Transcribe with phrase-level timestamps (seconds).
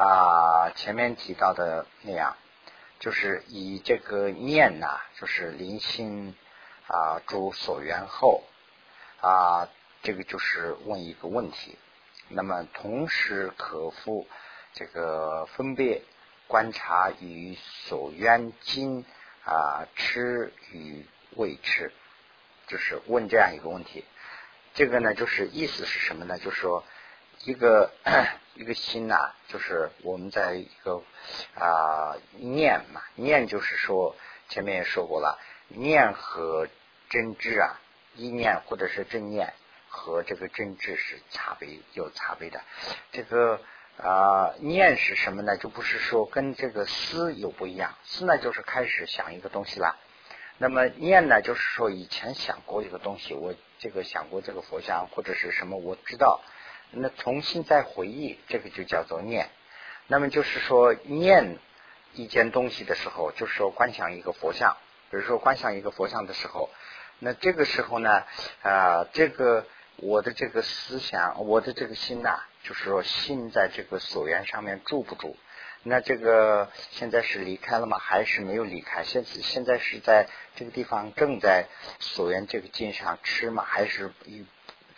[0.00, 2.34] 啊前面提到的那样，
[3.00, 6.34] 就是以这个念呐，就是临心
[6.86, 8.42] 啊诸所缘后
[9.20, 9.68] 啊，
[10.02, 11.76] 这个就是问一个问题。
[12.28, 14.26] 那么同时可复
[14.72, 16.00] 这个分别
[16.46, 19.04] 观察与所缘经
[19.44, 21.04] 啊吃与
[21.36, 21.92] 未吃，
[22.68, 24.06] 就是问这样一个问题。
[24.72, 26.38] 这个呢，就是意思是什么呢？
[26.38, 26.84] 就是说
[27.44, 27.90] 一个
[28.54, 31.02] 一个心呐，就是我们在一个
[31.54, 34.16] 啊念嘛，念就是说
[34.48, 36.68] 前面也说过了，念和
[37.08, 37.80] 真知啊，
[38.14, 39.52] 意念或者是正念。
[39.92, 42.60] 和这个真知是差别有差别的，
[43.10, 43.60] 这个
[43.96, 45.56] 啊念是什么呢？
[45.56, 49.96] 就不是说跟这个思有不一样，思呢就是开始想一个东西了，
[50.58, 56.40] 那么念呢就是说以前想过一个东西，我这个想过这个佛像或者是什么，我知道，
[56.90, 59.50] 那重新再回忆，这个就叫做念。
[60.06, 61.58] 那么就是说念
[62.14, 64.76] 一件东西的时候，就是说观想一个佛像，
[65.10, 66.70] 比如说观想一个佛像的时候，
[67.18, 68.24] 那这个时候呢
[68.62, 69.66] 啊这个。
[70.02, 75.36] 我的这个思想，我的这个心呐，就是说心在这个所缘上面住不住？
[75.82, 77.98] 那这个现在是离开了吗？
[77.98, 79.04] 还是没有离开？
[79.04, 81.66] 现现在是在这个地方正在
[81.98, 83.62] 所缘这个境上吃吗？
[83.62, 84.46] 还是与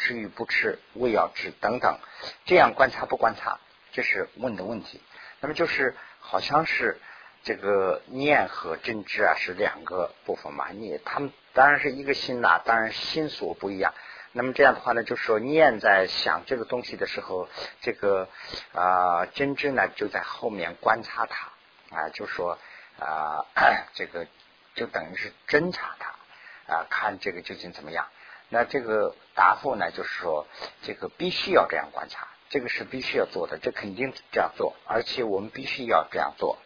[0.02, 0.80] 吃与不吃？
[0.94, 2.00] 未要吃等等，
[2.44, 3.60] 这样观察不观察？
[3.92, 5.00] 这是问的问题。
[5.40, 7.00] 那么就是好像是
[7.44, 10.70] 这个念和真知啊是两个部分嘛？
[10.70, 13.94] 你他们当然是一个心呐，当然心所不一样。
[14.32, 17.48] 那么这样的话呢，就是说念在想这个东西的时候，
[17.80, 18.28] 这个
[18.72, 21.52] 啊真知呢就在后面观察它
[21.96, 22.58] 啊，就说
[22.98, 23.46] 啊
[23.94, 24.26] 这个
[24.74, 28.08] 就等于是侦查它啊，看这个究竟怎么样。
[28.52, 30.46] 那这个答复呢，就是说
[30.82, 36.58] 这个必须要这样观察，这个是必须要做的，这肯定这样做，而且我们必须要这样做。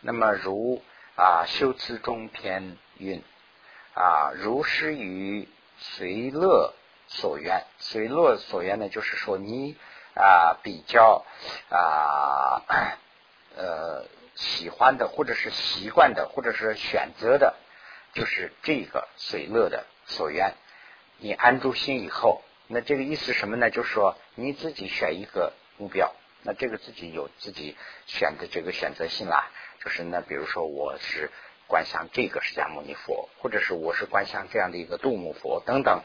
[0.00, 0.82] 那么如
[1.16, 3.24] 啊修辞中篇云
[3.94, 5.48] 啊如是于
[5.78, 6.74] 随乐。
[7.06, 9.76] 所缘，随乐所缘呢，就是说你
[10.14, 11.22] 啊比较
[11.68, 12.62] 啊
[13.54, 17.54] 呃喜欢的，或者是习惯的，或者是选择的，
[18.14, 20.54] 就是这个随乐的所愿。
[21.24, 23.70] 你安住心以后，那这个意思什么呢？
[23.70, 29.50] 就是说你自己选一个目标，那这个自己有自己选的这个选择性啦。
[29.82, 31.30] 就是那比如说我是。
[31.66, 36.02] 观想这个释迦牟尼佛，或者是我是观想这样的一个度母佛等等，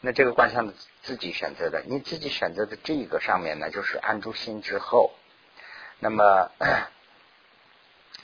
[0.00, 5.12] 那这个观想自己选择的，你自己选择的这个上面呢，就是安住心之后，
[6.00, 6.50] 那么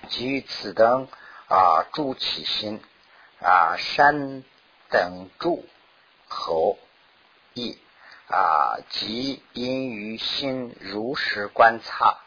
[0.08, 1.06] 基于此等
[1.46, 2.80] 啊住起心
[3.40, 4.42] 啊山
[4.90, 5.64] 等住
[6.32, 6.78] 后
[7.54, 7.78] 意
[8.28, 12.18] 啊即因于心如实观察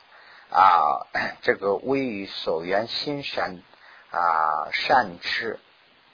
[0.50, 1.08] 啊
[1.42, 3.64] 这个位于所缘心神。
[4.12, 5.60] 啊，善知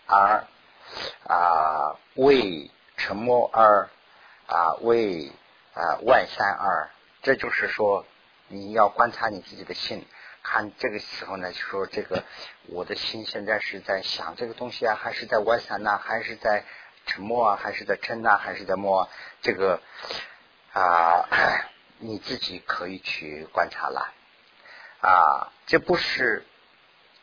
[0.08, 0.48] 而
[1.28, 3.90] 啊为沉默而
[4.48, 5.32] 啊为
[5.76, 6.90] 啊外善而，
[7.22, 8.04] 这就是说
[8.48, 10.04] 你要观察你自己的心，
[10.42, 12.24] 看这个时候呢，就说这个
[12.70, 16.66] 我的心现在是在想这个东西啊，还是在外散呢，还是在
[17.12, 19.10] 沉默啊，还是在嗔呐，还是在默？
[19.42, 19.82] 这个
[20.72, 21.28] 啊
[22.00, 24.14] 你自己可以去观察了
[25.02, 26.46] 啊，这不是。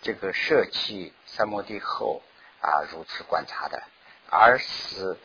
[0.01, 2.23] 这个舍弃三摩地后
[2.61, 3.83] 啊，如此观察的，
[4.31, 5.19] 而是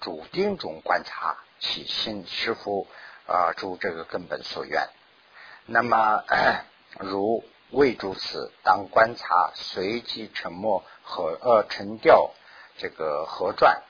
[0.00, 2.86] 主定中观察起心师傅
[3.26, 4.88] 啊，主这个根本所愿。
[5.66, 6.22] 那么
[7.00, 12.30] 如未诸此，当观察随即沉默和呃沉掉
[12.78, 13.82] 这个合转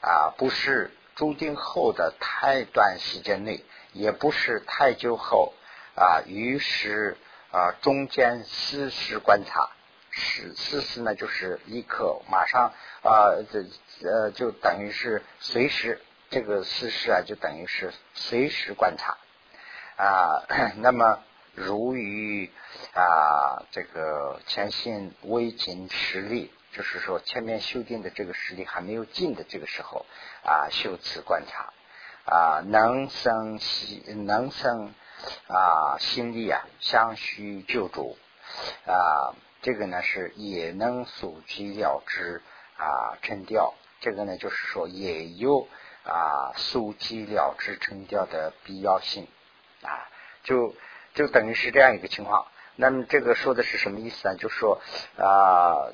[0.00, 5.54] 啊，不是注定后的太短时间内，也不是太久后
[5.94, 7.16] 啊，于是
[7.50, 9.70] 啊中间实时观察。
[10.10, 12.72] 是事实呢，就是立刻马上
[13.02, 13.62] 啊，这
[14.08, 16.00] 呃就等于是随时
[16.30, 19.16] 这个事实啊，就等于是随时观察
[19.96, 20.42] 啊。
[20.80, 21.20] 那么
[21.54, 22.50] 如于
[22.94, 30.06] 啊这个前心未尽实力，就是说前面修订的这个实力还没有尽的这个时候
[30.44, 31.72] 啊，修此观察
[32.24, 34.94] 啊，能生心能生
[35.48, 38.16] 啊心力啊，相需救助
[38.86, 39.34] 啊。
[39.60, 42.40] 这个呢是也能速机了之
[42.76, 45.66] 啊成调，这个呢就是说也有
[46.04, 49.26] 啊速机了之成调的必要性
[49.82, 50.06] 啊，
[50.44, 50.76] 就
[51.14, 52.46] 就等于是这样一个情况。
[52.76, 54.36] 那么这个说的是什么意思呢？
[54.36, 54.80] 就是说
[55.16, 55.90] 啊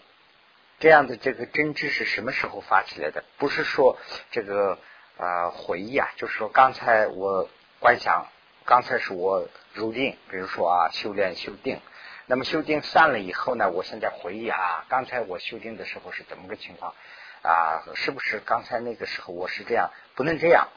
[0.84, 3.25] 这样的这个真知是什么时候发起来的？
[3.38, 3.96] 不是说
[4.32, 4.78] 这个
[5.16, 7.48] 啊回忆啊，就是说刚才我
[7.81, 8.28] 观想
[8.66, 11.81] 刚才是我入定，比如说啊，修炼修定。
[12.26, 16.94] 那么修定散了以后呢，我现在回忆啊，刚才我修定的时候是怎么个情况
[17.40, 17.80] 啊？
[17.94, 19.90] 是不是刚才那个时候我是这样？
[20.14, 20.69] 不能这样，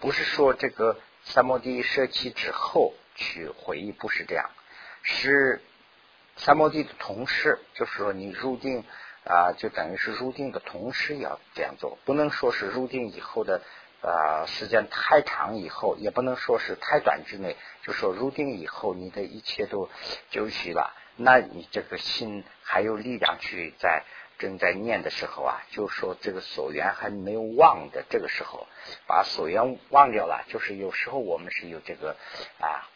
[0.00, 4.50] 不是说这个三摩地舍弃之后去回忆，不是这样，
[5.00, 5.62] 是
[6.36, 8.84] 三摩地的同事，就是说你入定
[9.26, 13.60] 啊，就等于是入定的同时要这样做，不能说是入定以后的。
[14.02, 19.88] 啊，时间太长以后，也不能说是太短之内，就说入定以后，你的一切都
[20.30, 24.04] 休息了，那你这个心还有力量去在
[24.38, 28.68] 正在念的时候啊，就说这个所缘还没有忘的这个时候，
[29.08, 32.14] 把所缘忘掉了，就是有时候我们是有这个
[32.60, 32.86] 啊，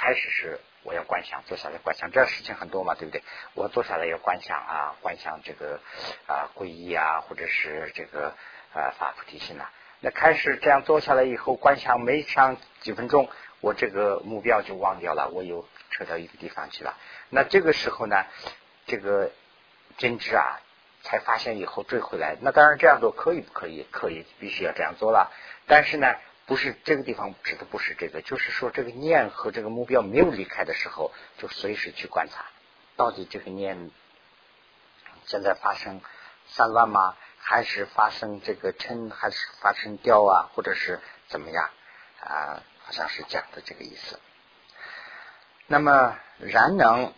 [0.00, 3.20] 开始是我要观想，坐下来观想，这事情很多嘛，对不对？
[3.54, 5.80] 我坐下来要观想啊，观想这个
[6.28, 8.32] 啊皈依啊，或者是这个
[8.72, 9.70] 啊发菩提心啊。
[10.00, 13.28] 那开始这样做下来以后，观想没上几分钟，
[13.60, 16.96] 我这个目标就忘掉了，我又扯到一个地方去了。
[17.28, 18.24] 那这个时候呢，
[18.86, 19.32] 这个
[19.96, 20.60] 真知啊，
[21.02, 22.36] 才发现以后追回来。
[22.40, 23.84] 那当然这样做可以不可以？
[23.90, 25.32] 可以，必须要这样做了。
[25.66, 26.14] 但是呢，
[26.48, 32.46] 不是这个地方指的不是这个，就是说这个念和这个目标没有离开的时候，就随时去观察，
[32.96, 33.90] 到底这个念
[35.26, 36.00] 现在发生
[36.48, 37.14] 散乱吗？
[37.40, 41.70] 还是发生这个嗔，还是发生掉啊，或者是怎么样
[42.20, 42.62] 啊？
[42.82, 44.18] 好像是讲的这个意思。
[45.66, 47.12] 那么然能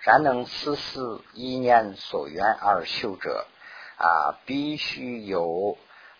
[0.00, 3.46] 然能思思一念所缘而修者
[3.98, 5.76] 啊，必须有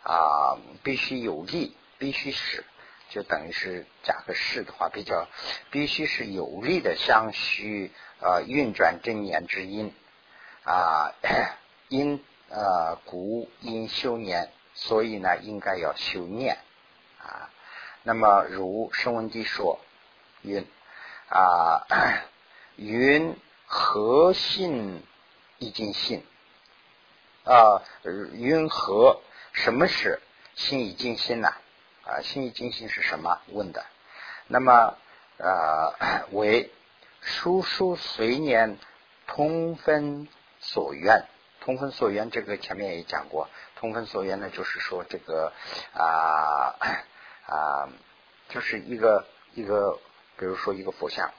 [0.08, 2.64] 啊，必须有力，必须是，
[3.10, 5.28] 就等于是加个是的话，比较
[5.70, 9.94] 必须是有利的相需啊运转真言之因。
[10.64, 11.14] 啊，
[11.88, 16.58] 因呃故因修念，所以呢应该要修念
[17.18, 17.48] 啊。
[18.02, 19.80] 那么如声闻地说
[20.42, 20.66] 云
[21.30, 21.86] 啊
[22.76, 23.34] 云
[23.64, 25.02] 何信
[25.58, 26.22] 一经信
[27.44, 29.22] 啊云何
[29.64, 30.20] 什么是
[30.54, 31.48] 心已静心呢？
[32.04, 33.84] 啊心已静心是什么问的？
[34.46, 34.96] 那么
[35.38, 35.94] 呃
[36.32, 36.70] 为
[37.20, 38.78] 叔叔随年
[39.26, 40.28] 通分。
[40.60, 41.24] 所愿，
[41.60, 43.48] 通分所愿，这个前面也讲过。
[43.76, 45.52] 通分所愿呢，就是说这个
[45.94, 46.74] 啊
[47.46, 47.88] 啊，
[48.48, 49.24] 就是一个
[49.54, 50.00] 一个，
[50.36, 51.30] 比如说一个佛像，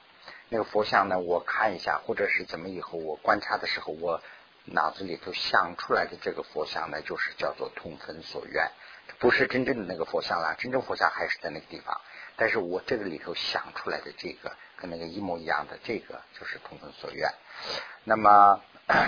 [0.48, 4.22] 那个佛像呢，我看一下，或者是怎么以后我观察的时候，我
[4.70, 8.70] 脑子里头想出来的这个佛像呢，就是叫做通分所愿，
[9.18, 10.54] 不是真正的那个佛像了。
[10.58, 12.00] 真正佛像还是在那个地方，
[12.36, 17.30] 但是我这个里头想出来的这个跟那个一模一样的，这个就是通分所愿。
[18.04, 18.62] 那么。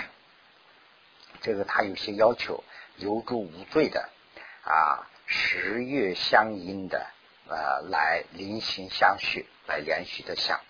[1.41, 2.63] 这个他有些要求，
[2.99, 4.09] 由诸无罪的
[4.63, 7.05] 啊，十月相应的
[7.49, 10.61] 呃，来临行相续，来连续的想，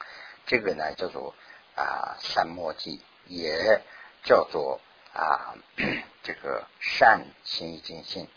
[0.46, 1.34] 这个呢叫做
[1.74, 3.82] 啊三摩地，也
[4.22, 4.80] 叫做
[5.14, 5.54] 啊
[6.22, 8.28] 这个善心精心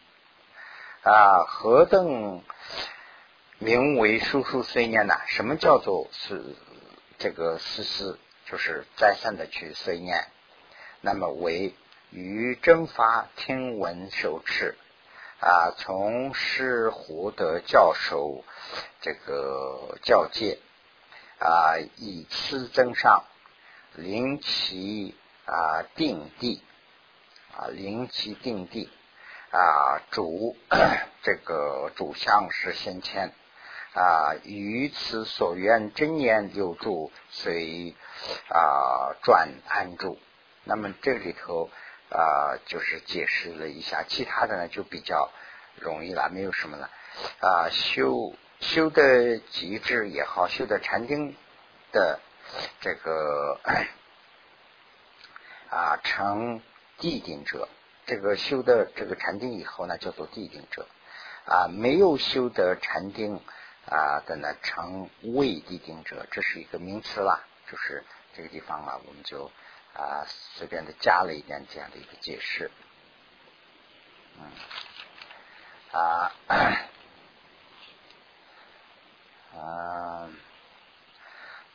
[1.03, 2.43] 啊，何等
[3.59, 5.15] 名为叔叔碎念呢？
[5.27, 6.55] 什么叫做是
[7.17, 8.19] 这个思思？
[8.45, 10.27] 就是再三的去碎念，
[11.01, 11.73] 那么为。
[12.11, 14.77] 于真法听闻受持
[15.41, 18.45] 啊，从师获得教授
[19.01, 20.59] 这个教戒
[21.39, 23.25] 啊，以此增上，
[23.95, 26.61] 临其啊定地
[27.55, 28.89] 啊，灵其定地
[29.51, 30.55] 啊，主
[31.23, 33.31] 这个主相是先迁
[33.93, 37.95] 啊，于此所愿真言留住，随
[38.49, 40.19] 啊转安住。
[40.63, 41.69] 那么这里头。
[42.07, 45.31] 啊，就是解释了一下，其他的呢就比较
[45.81, 46.89] 容易了，没有什么了。
[47.39, 51.35] 啊，修修的极致也好，修的禅定
[51.91, 52.19] 的
[52.79, 53.59] 这个
[55.69, 56.61] 啊成
[56.97, 57.67] 地定者，
[58.05, 60.87] 这个修的这个禅定以后呢，叫做地定者。
[61.45, 63.39] 啊，没有修的禅定
[63.89, 68.03] 啊的呢，成未地定者，这是一个名词啦，就是
[68.35, 69.51] 这个地方啊，我们就。
[69.97, 72.69] 啊，随便的加了一点这样的一个解释，
[74.37, 74.51] 嗯，
[75.93, 76.33] 啊，
[79.55, 80.29] 啊，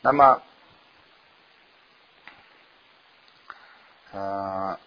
[0.03, 0.43] 那么，
[4.13, 4.79] 嗯，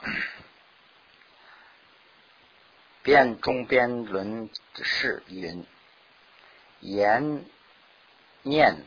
[3.03, 4.49] 辩中边论
[4.81, 5.65] 是云，
[6.79, 7.45] 言
[8.41, 8.83] 念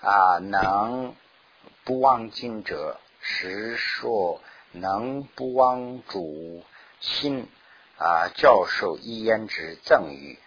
[0.00, 1.14] 啊，能
[1.84, 2.98] 不忘经者。
[3.26, 6.62] 实说能不忘主
[7.00, 7.48] 心
[7.96, 10.38] 啊，教授一言之赠与，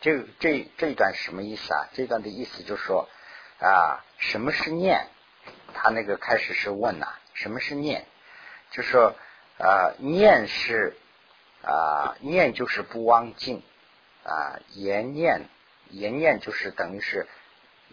[0.00, 1.86] 这这这一段什么意思啊？
[1.92, 3.08] 这段的意思就是说
[3.60, 5.06] 啊，什么是念？
[5.72, 8.08] 他那个开始是问呐，什么是念？
[8.74, 9.14] 就是说
[9.56, 10.96] 啊，念是
[11.62, 13.62] 啊，念就是不忘境
[14.24, 15.48] 啊，言念
[15.90, 17.28] 言念就是等于是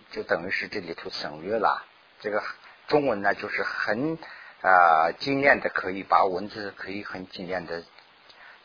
[0.10, 1.86] 就等于是这里头省略了。
[2.20, 2.42] 这个
[2.88, 4.18] 中文呢，就是很
[4.62, 7.84] 啊精炼的，可以把文字可以很精炼的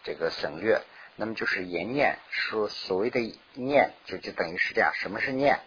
[0.02, 0.80] 这个省略。
[1.16, 3.20] 那么就是言念，说所谓的
[3.52, 4.90] 念，就就等于是这样。
[4.94, 5.60] 什么是念？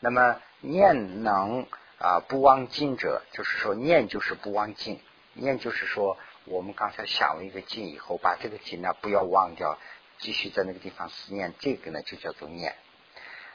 [0.00, 1.66] 那么念能。
[2.00, 5.00] 啊，不忘境者，就是说念就是不忘境，
[5.38, 9.78] 念就是说我们刚才想了一个劲以后，把这个境呢不要忘掉，
[10.18, 12.74] 继续在那个地方思念，这个呢就叫做念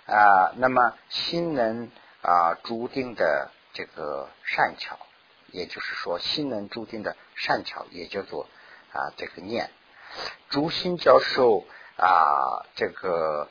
[0.06, 0.54] 啊。
[0.58, 4.98] 那么心能啊注定的这个善巧，
[5.52, 8.48] 也就是说心能注定的善巧，也叫做
[8.92, 9.70] 啊这个念。
[10.50, 11.66] 诸心教授
[11.98, 13.50] 啊，这个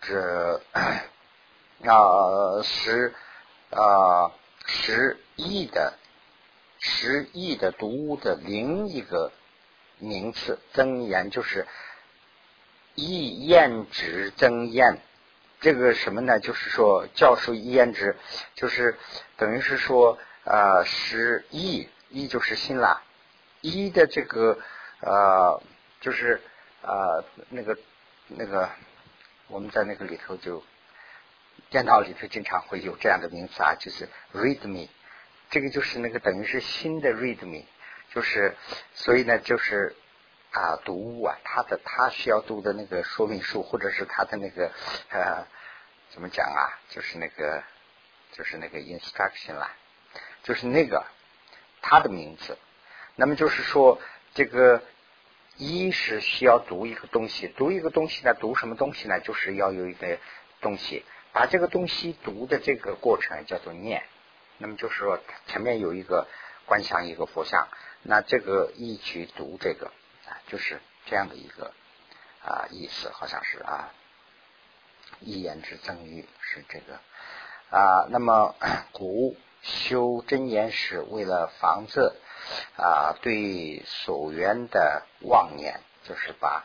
[0.00, 0.62] 这
[1.84, 3.14] 啊十。
[3.74, 4.30] 啊，
[4.66, 5.94] 十亿的
[6.84, 9.30] 十亿的读物的另一个
[9.98, 11.68] 名词，增言就是
[12.96, 14.98] 一言之增言。
[15.60, 16.40] 这个什么呢？
[16.40, 18.16] 就是说教授一言之，
[18.56, 18.98] 就是
[19.36, 23.02] 等于是说啊，十亿亿就是心啦，
[23.60, 24.58] 一的这个
[25.00, 25.62] 呃，
[26.00, 26.40] 就是
[26.82, 27.78] 啊，那个
[28.26, 28.68] 那个
[29.46, 30.64] 我们在那个里头就。
[31.70, 34.88] 电脑里头经常会有这样的名词啊，就是 read me，
[35.52, 37.66] 这个就是那个等于是新的 read me，
[38.14, 38.56] 就是
[38.94, 39.94] 所以呢，就是
[40.50, 44.72] 啊读物啊，它的它需要读的那个说明书，或者是它的那个
[45.10, 45.46] 呃
[46.08, 47.62] 怎么讲啊，就是那个
[48.32, 49.70] 就是那个 instruction 啦，
[50.42, 51.04] 就是那个
[51.82, 52.56] 它的名字。
[53.14, 54.00] 那么就是说，
[54.32, 54.82] 这个
[55.58, 59.20] 一是需要读一个东西，读一个东西呢，读什么东西呢？
[59.20, 60.18] 就是要有一个
[60.62, 61.04] 东西。
[61.32, 64.02] 把这个东西读的这个过程叫做念，
[64.62, 66.28] 那么就是说前面有一个
[66.66, 67.66] 观想一个佛像，
[68.02, 69.88] 那这个一起读这个
[70.24, 71.72] 啊，就是这样的一个
[72.44, 73.92] 啊意思，好像是啊
[75.18, 77.00] 一言之增欲是这个
[77.76, 78.06] 啊。
[78.10, 78.54] 那么
[78.94, 82.12] 古修真言是为了防止
[82.76, 86.64] 啊对所缘的妄念，就是把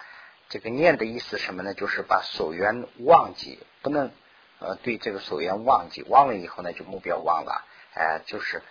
[0.50, 1.74] 这个念的意思什么呢？
[1.74, 4.12] 就是把所缘忘记，不能。
[4.60, 7.64] 呃，对这个所缘忘记，忘了以后呢，就目标忘了，
[7.98, 8.62] 哎，就是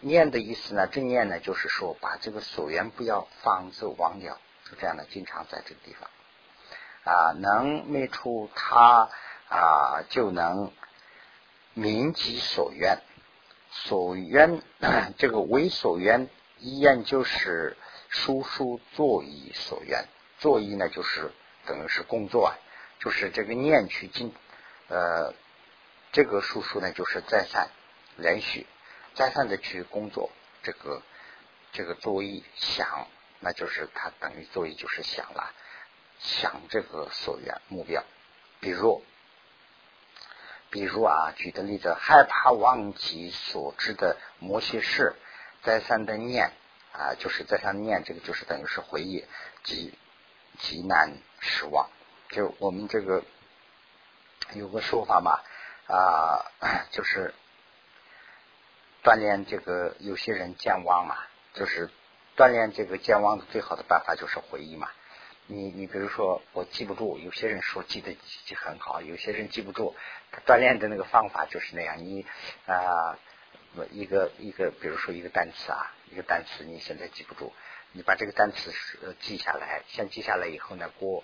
[0.00, 4.38] 念的意思呢，正念呢，就是说把这个所缘不要放走忘掉，
[4.68, 6.10] 就这样的，经常在这个地方
[7.04, 9.08] 啊，能灭出他
[9.48, 10.72] 啊，就能
[11.74, 12.98] 明其所缘，
[13.70, 14.62] 所缘
[15.18, 16.28] 这个为所缘，
[16.58, 17.76] 一念就是
[18.08, 20.06] 书书作意所缘，
[20.38, 21.30] 作意呢，就是
[21.66, 22.54] 等于是工作，啊，
[22.98, 24.34] 就是这个念去进。
[24.88, 25.32] 呃，
[26.12, 27.68] 这个叔叔呢，就是再三
[28.16, 28.66] 连续
[29.14, 30.30] 再三的去工作，
[30.62, 31.02] 这个
[31.72, 33.08] 这个作为想，
[33.40, 35.52] 那就是他等于作为就是想了，
[36.18, 38.02] 想这个所愿目标。
[38.60, 39.04] 比如，
[40.70, 45.14] 比如啊，举的例子，害怕忘记所知的某些事，
[45.62, 46.52] 再三的念
[46.92, 49.24] 啊，就是再三念，这个就是等于是回忆，
[49.62, 49.92] 极
[50.58, 51.88] 极难失望。
[52.30, 53.24] 就我们这个。
[54.52, 55.40] 有个说法嘛，
[55.88, 56.44] 啊，
[56.92, 57.34] 就是
[59.04, 61.16] 锻炼这个有些人健忘嘛，
[61.52, 61.90] 就是
[62.36, 64.88] 锻炼这个健忘的最好的办法就是回忆嘛。
[65.46, 69.94] 你你比如说我记不住，有些人说记得记很好，有些人记不住。
[70.32, 72.24] 他锻炼的那个方法就是那样，你
[72.66, 73.18] 啊，
[73.90, 77.52] 一个一个，比如说一个单词啊，一个单词你现在记不住，
[77.92, 78.72] 你把这个单词
[79.20, 81.22] 记下来，先记下来以后呢，过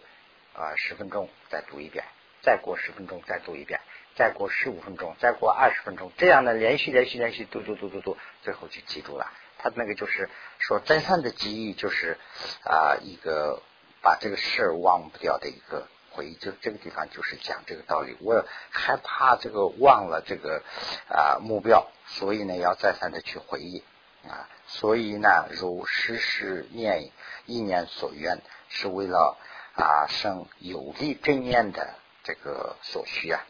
[0.53, 2.05] 啊十分钟再读一遍。
[2.43, 3.79] 再过十分钟，再读一遍；
[4.17, 9.33] 再过十五分钟，再过二十分钟，这样呢，连续连续连续嘟嘟嘟嘟嘟，最后就记住了。
[9.59, 12.19] 他那个就是说，真善的记忆就是
[12.65, 13.63] 啊，一个
[14.03, 16.35] 把这个事儿忘不掉的一个回忆。
[16.35, 18.17] 就这个地方就是讲这个道理。
[18.21, 20.63] 我害怕这个忘了这个
[21.09, 23.83] 啊目标，所以呢，要再三的去回忆
[24.29, 24.49] 啊。
[24.67, 27.11] 所以呢，如时时念
[27.47, 29.39] 意念所愿，是为了
[29.75, 31.95] 啊生有力正念的。
[32.23, 33.41] 这个所需啊，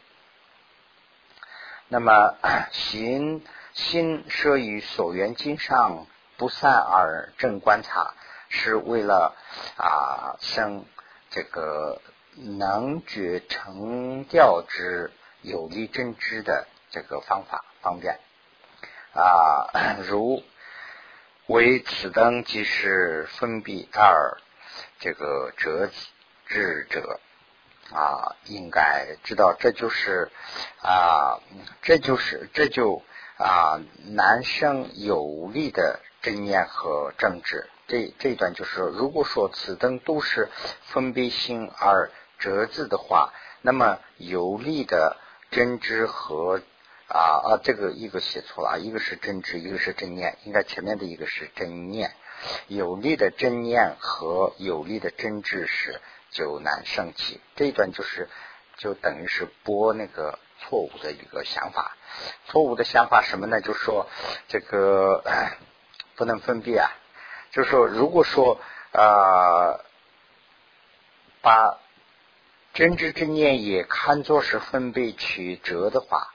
[1.93, 2.37] 那么
[2.71, 3.43] 行
[3.73, 6.07] 心摄于所缘经上
[6.37, 8.13] 不散而正观察，
[8.47, 9.35] 是为了
[9.75, 10.85] 啊生
[11.31, 12.01] 这个
[12.37, 18.21] 能觉成调之有力真知的这个方法方便
[19.13, 19.67] 啊，
[20.07, 20.41] 如
[21.47, 24.37] 为此灯即是分别二
[25.01, 25.89] 这个折
[26.45, 27.19] 智者。
[27.93, 30.31] 啊，应该知道这就是
[30.81, 31.39] 啊，
[31.81, 33.01] 这就是这就
[33.37, 37.69] 啊，男生有力的正念和正直。
[37.87, 40.49] 这这一段就是，如果说此等都是
[40.83, 45.17] 分别心而折字的话，那么有力的
[45.49, 46.61] 真知和
[47.07, 52.13] 啊啊，这个一个写错了，一个是真知，一个是正念，应该前面的一个是真念。
[52.67, 55.99] 有力的真念和有力的真知是
[56.31, 57.39] 就难升起。
[57.55, 58.29] 这一段就是
[58.77, 61.95] 就等于是播那个错误的一个想法，
[62.47, 63.61] 错误的想法什么呢？
[63.61, 64.09] 就是说
[64.47, 65.23] 这个
[66.15, 66.91] 不能分辨啊。
[67.51, 68.59] 就是说，如果说
[68.93, 69.79] 啊，
[71.41, 71.77] 把
[72.73, 76.33] 真知真念也看作是分别曲折的话，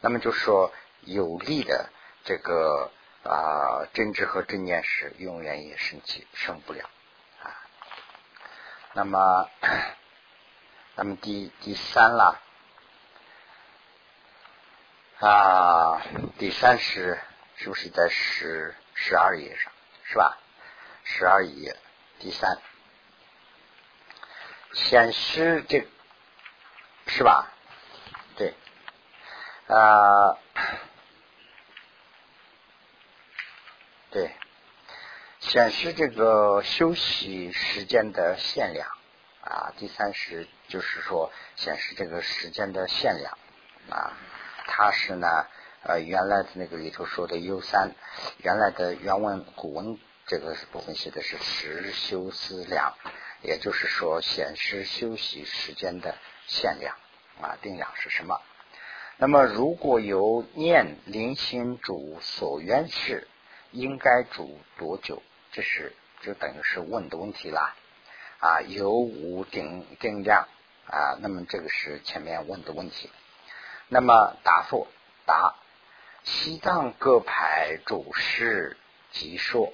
[0.00, 0.72] 那么就说
[1.02, 1.90] 有利的
[2.24, 2.90] 这个
[3.24, 6.88] 啊真知和真念是永远也升起升不了。
[8.94, 9.50] 那么，
[10.94, 12.40] 那么第第三啦
[15.18, 16.00] 啊，
[16.38, 17.20] 第三是
[17.56, 19.72] 是不是在十十二页上
[20.04, 20.38] 是吧？
[21.02, 21.76] 十二页
[22.20, 22.58] 第三，
[24.72, 25.86] 显示这
[27.08, 27.50] 是吧？
[28.36, 28.54] 对，
[29.66, 30.38] 啊，
[34.12, 34.32] 对，
[35.48, 38.88] 显示这个休息时间的限量
[39.42, 39.72] 啊。
[39.76, 43.38] 第三是就是说显示这个时间的限量
[43.90, 44.12] 啊。
[44.66, 45.28] 它是呢
[45.82, 47.92] 呃原来的那个里头说的 U 三，
[48.38, 49.98] 原来的原文古文。
[50.26, 52.94] 这个部分写的是时休思量，
[53.42, 56.96] 也就是说显示休息时间的限量
[57.42, 58.40] 啊，定量是什么？
[59.18, 63.28] 那么如果由念临心主所愿事，
[63.70, 65.22] 应该主多久？
[65.54, 67.74] 这是就等于是问的问题啦
[68.40, 70.46] 啊，有无定定量
[70.86, 71.16] 啊？
[71.20, 73.10] 那么这个是前面问的问题。
[73.88, 74.86] 那么答复
[75.24, 75.54] 答：
[76.24, 78.76] 西藏各派主事
[79.12, 79.72] 即说。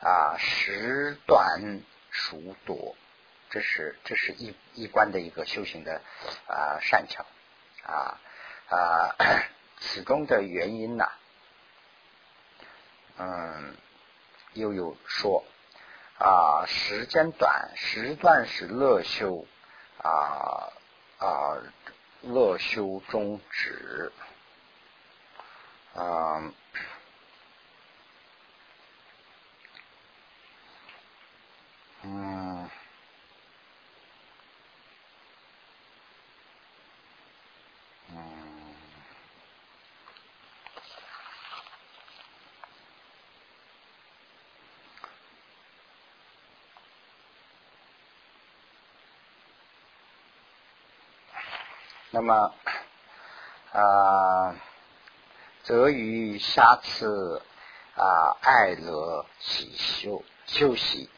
[0.00, 2.94] 啊，时短数多，
[3.50, 6.00] 这是这是一一关的一个修行的
[6.46, 7.26] 啊善巧
[7.82, 8.20] 啊
[8.68, 9.16] 啊，
[9.80, 11.10] 此中的原因呢，
[13.18, 13.76] 嗯，
[14.58, 15.44] 又有说
[16.18, 19.46] 啊，时间短，时段是乐修
[20.02, 20.68] 啊
[21.18, 21.56] 啊，
[22.22, 24.12] 乐修终止，
[25.94, 26.52] 嗯。
[32.02, 32.37] 嗯，
[52.18, 52.52] 那么
[53.70, 54.56] 啊，
[55.62, 57.42] 则于下次
[57.94, 61.08] 啊，爱乐喜修休息。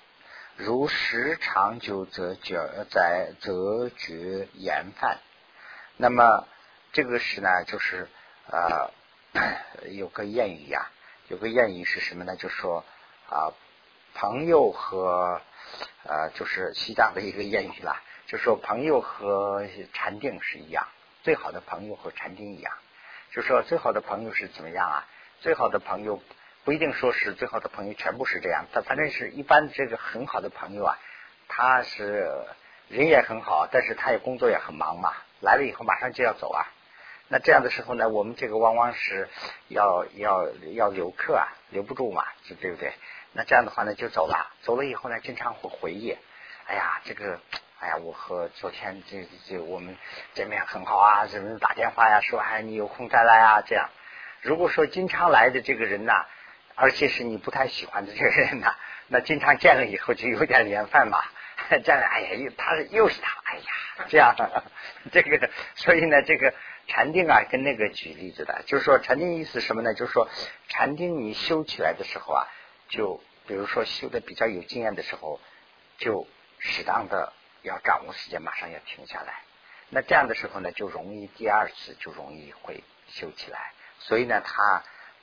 [0.57, 2.59] 如时长久，则觉
[2.91, 5.21] 在则觉言犯。
[5.97, 6.47] 那么
[6.93, 8.07] 这个是呢，就是
[8.51, 8.91] 呃，
[9.89, 10.91] 有个谚语呀，
[11.29, 12.37] 有个谚语是什么呢？
[12.37, 12.85] 就说
[13.31, 13.55] 啊，
[14.13, 15.41] 朋友和
[16.05, 20.87] 呃，就是西藏的一个谚语啦，就说朋友和禅定是一样，
[21.25, 22.73] 最好的朋友和禅定一样。
[23.33, 25.09] 就说最好的朋友是怎么样啊？
[25.41, 26.23] 最好的朋友。
[26.63, 30.99] 不一定说是最好的朋友全部是这样，他反正是一般这个很好的朋友啊，
[31.49, 32.31] 他是
[32.89, 36.69] 人也很好，但是他也工作也很忙嘛，来了以后马上就要走啊。
[37.27, 39.29] 那这样的时候呢，我们这个往往是
[39.67, 42.25] 要要要留客啊，留不住嘛，
[42.61, 42.93] 对不对？
[43.33, 46.17] 那这样的话呢就走了，走了以后呢经常会回忆，
[46.67, 47.41] 哎呀这个，
[47.81, 49.97] 哎呀我和昨天这这我们
[50.35, 53.91] 见面很好啊，什么打电话呀说哎你有空再来啊这样。
[54.41, 56.13] 如果说经常来的这个人呢。
[56.77, 58.75] 而且是你不太喜欢的这个人呢，
[59.09, 61.19] 那经常见了以后就有点连饭嘛。
[61.69, 64.35] 这样，哎呀，又他又是他，哎呀，这样，
[65.13, 66.55] 这个，所以呢，这个
[66.87, 69.93] 禅定啊，跟那个举例子的，就是说禅定意思什么呢？
[69.93, 70.27] 就是说
[70.69, 72.49] 禅定你修起来的时候啊，
[72.89, 75.39] 就比如说修的比较有经验的时候，
[75.99, 76.27] 就
[76.61, 79.43] 适当的要掌握时间，马上要停下来。
[79.89, 83.73] 那这样的时候呢，就容易第二次就容易会修起来。
[83.99, 84.83] 所以呢，他。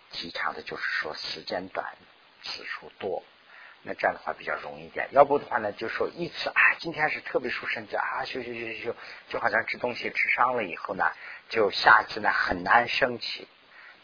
[0.09, 1.85] 提倡的就是说时间短，
[2.41, 3.25] 次数多，
[3.81, 5.09] 那这样的话比较容易一点。
[5.11, 8.95] 要不的话呢，就说一次啊，今天是特别舒身子啊，修修修修修，
[9.27, 11.11] 就好像吃东西吃伤了以后呢，
[11.49, 13.49] 就下一次呢很难升起。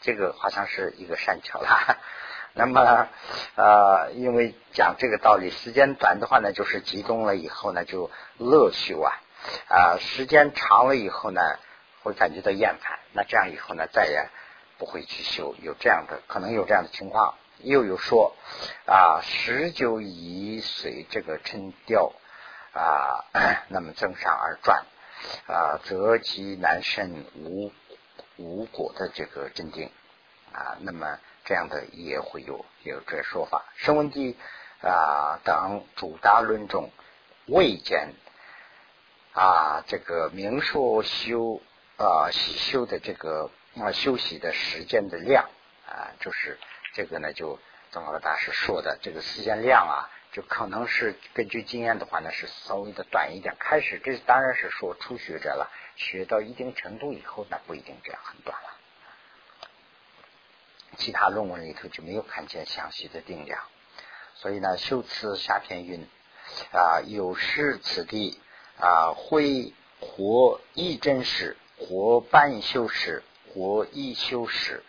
[0.02, 1.98] 这个好像是一个善巧了。
[2.54, 3.08] 那么
[3.56, 9.14] 呃，因为讲这个道理，时间短的话呢，就是集中了以后呢，就乐修啊
[9.70, 11.42] 啊，时间长了以后呢，
[12.04, 13.00] 会感觉到厌烦。
[13.14, 14.30] 那这样以后呢，再也
[14.78, 15.56] 不会去修。
[15.62, 17.36] 有这样的可能有这样的情况。
[17.60, 18.36] 又有说
[18.86, 22.12] 啊，十九已随这个沉掉
[22.74, 23.24] 啊，
[23.70, 24.86] 那么增上而转
[25.48, 27.72] 啊，则其难胜无
[28.36, 29.90] 无果的这个镇定
[30.52, 30.76] 啊。
[30.82, 33.66] 那么这样的也会有有这说法。
[33.76, 34.38] 声闻地
[34.82, 36.90] 啊等主大论中
[37.46, 38.14] 未见
[39.34, 41.62] 啊，这个明说修
[41.98, 45.50] 啊修的这个啊休息的时间的量
[45.88, 46.58] 啊，就是。
[46.96, 47.58] 这个呢，就
[47.90, 53.56] 宗老大师说的这个时间量啊，就可能是根据经验的话呢，是稍微的短一点。
[53.58, 58.73] 开始这当然是说初学者了，学到一定程度以后，那不一定这样很短了。
[60.98, 63.60] 其他论文里头就没有看见详细的定量，
[64.36, 66.08] 所以呢，修辞下篇云
[66.72, 68.40] 啊，有失此地
[68.80, 74.84] 啊，会或一真实，或半修饰，或一修饰。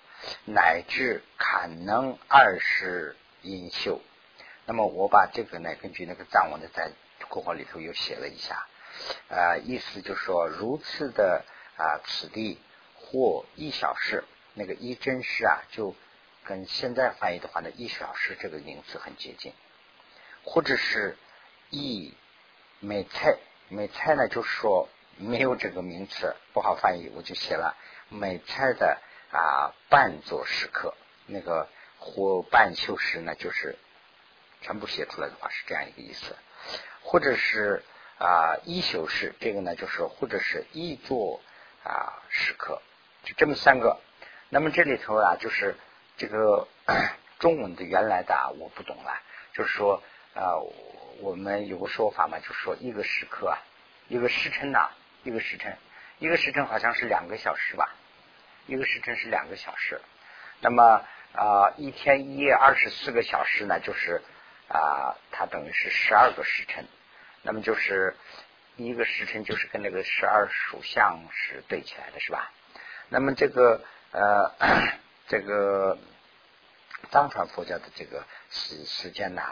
[0.46, 4.00] 乃至坎能二十阴秀，
[4.64, 6.92] 那么我把这个呢，根据那个藏文的在
[7.28, 8.66] 括号里头又写了一下，
[9.28, 11.44] 啊，意思就是说，如此的
[11.76, 12.58] 啊，此地
[12.94, 15.94] 或一小时，那个一真实啊，就
[16.44, 19.52] 跟现在翻译的话呢，一小时这个名词很接近，
[20.44, 21.18] 或者是
[21.70, 22.14] 一
[22.80, 23.36] 美菜，
[23.68, 24.88] 美菜呢，就是说
[25.18, 27.76] 没有这个名词，不好翻译，我就写了
[28.08, 28.98] 美菜的。
[29.32, 30.94] 啊，半座时刻，
[31.26, 33.76] 那个或半修时呢，就是
[34.60, 36.36] 全部写出来的话是这样一个意思，
[37.02, 37.82] 或者是
[38.18, 41.40] 啊一修时，这个呢就是或者是一座
[41.82, 42.80] 啊时刻，
[43.24, 43.98] 就这么三个。
[44.54, 45.74] 那么这里头啊，就是
[46.16, 46.68] 这个
[47.40, 49.20] 中文的原来的啊，我不懂了，
[49.52, 50.00] 就是说
[50.32, 50.54] 啊，
[51.20, 53.58] 我们有个说法嘛，就是说一个时刻啊，
[54.06, 54.90] 一个时辰呐，
[55.24, 55.76] 一个时辰，
[56.20, 57.96] 一个时辰好像是两个小时吧。
[58.68, 60.00] 一个时辰是两个小时，
[60.60, 64.22] 那么啊一天一夜二十四个小时呢，就是
[64.68, 66.86] 啊它等于是十二个时辰，
[67.42, 68.14] 那么就是
[68.76, 72.52] 一个时辰就是跟那个十二属相是对起来的，是吧？
[73.08, 73.84] 那么这个
[74.14, 74.54] 呃
[75.26, 75.98] 这个
[77.10, 79.42] 藏传佛教的这个时时间呢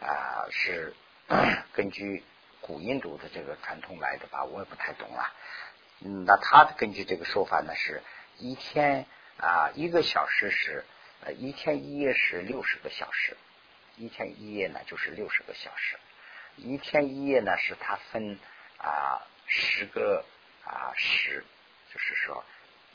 [0.00, 0.94] 啊是
[1.74, 2.24] 根据
[2.62, 5.32] 古印度的这个传统来的吧，我也不太懂了。
[6.00, 8.02] 嗯，那他根据这个说法呢是。
[8.38, 9.06] 一天
[9.38, 10.84] 啊，一个小时是
[11.24, 13.34] 呃，一天一夜是六十个小时，
[13.96, 15.98] 一天一夜呢就是六十个小时，
[16.56, 18.38] 一天一夜呢是它分
[18.76, 20.22] 啊十个
[20.64, 21.44] 啊十，
[21.94, 22.44] 就是说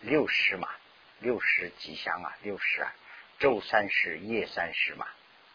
[0.01, 0.69] 六十嘛，
[1.21, 2.93] 六十吉祥啊，六十啊，
[3.39, 5.07] 昼三十，夜三十嘛，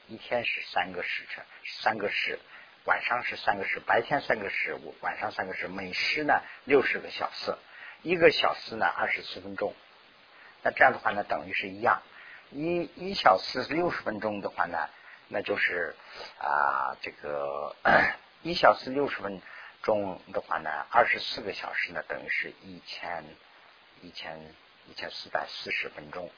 [0.09, 1.45] 一天是三个时辰，
[1.83, 2.39] 三个时，
[2.85, 7.55] 晚上是三个时，白天三个时，晚上三个时，每时呢六十个小时。
[8.03, 9.75] 一个小时呢，二十四分钟。
[10.63, 12.01] 那这样的话呢，等于是一样。
[12.53, 14.89] 一一小时六十分钟的话呢，
[15.27, 15.97] 那就是
[16.39, 17.75] 啊，这个
[18.43, 19.43] 一小时六十分
[19.83, 23.25] 钟的话呢，二十四个小时呢，等于是一千
[24.03, 24.55] 一千
[24.89, 26.31] 一千四百四十分钟。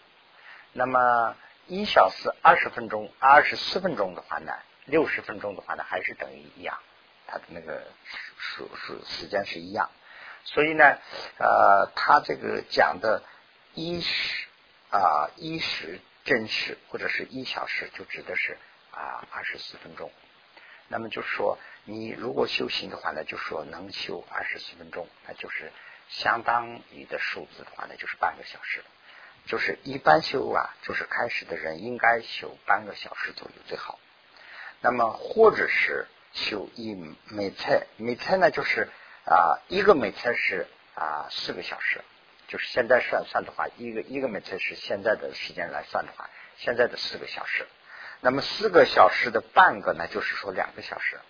[0.73, 4.53] 那么一小时二十分钟，二十四分钟的话呢，
[4.85, 6.79] 六十分钟的话呢，还是等于一样，
[7.27, 7.87] 它的那个
[8.39, 9.91] 数数时间是一样。
[10.45, 10.85] 所以呢，
[11.39, 13.23] 呃，他这个讲的
[13.75, 14.47] 一时
[14.91, 18.57] 啊，一时真实或者是一小时，就指的是
[18.91, 20.11] 啊二十四分钟。
[20.89, 25.71] 那么就说你如果修行的话呢，就说能修二十四分钟，那就是
[26.09, 28.83] 相当于的数字的话呢，就是半个小时。
[29.47, 33.99] 就是一般修啊，就是开始的人应该修半个小时左右最好。
[34.81, 36.95] 那么或者是修一
[37.29, 38.89] 每菜，每菜呢就是。
[39.31, 42.03] 啊，一个每次是啊四个小时，
[42.47, 47.67] 就是现在算算的话，一个一个每次是现在的时间来算的话，现在的四个小时。
[48.23, 51.21] 那么四个小时的半个呢，就是说两个小时，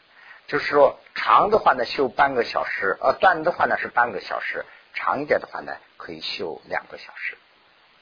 [0.49, 7.39] 就是说长的话呢修半个小时，呃短的话呢是半个小时，长一点的话呢可以修两个小时。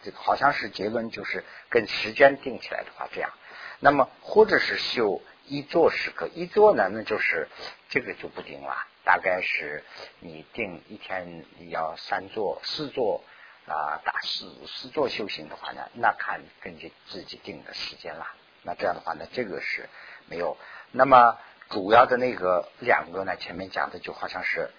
[0.03, 3.33] 这个好像是结论，就是跟时间定起来的话这样。
[3.81, 7.49] 那么或者是修一座时刻，一座呢那就是
[7.89, 8.87] 这个就不定了。
[9.05, 9.85] 大概是
[10.21, 13.25] 你定一天你要三座四座
[13.67, 18.27] 啊，打四四座修行的话呢，那看根据自己定的时间了。
[18.63, 19.89] 那这样的话呢，这个是
[20.29, 20.57] 没有。
[20.93, 21.39] 那么
[21.71, 24.71] 主要的那个两个呢，前面讲的就好像是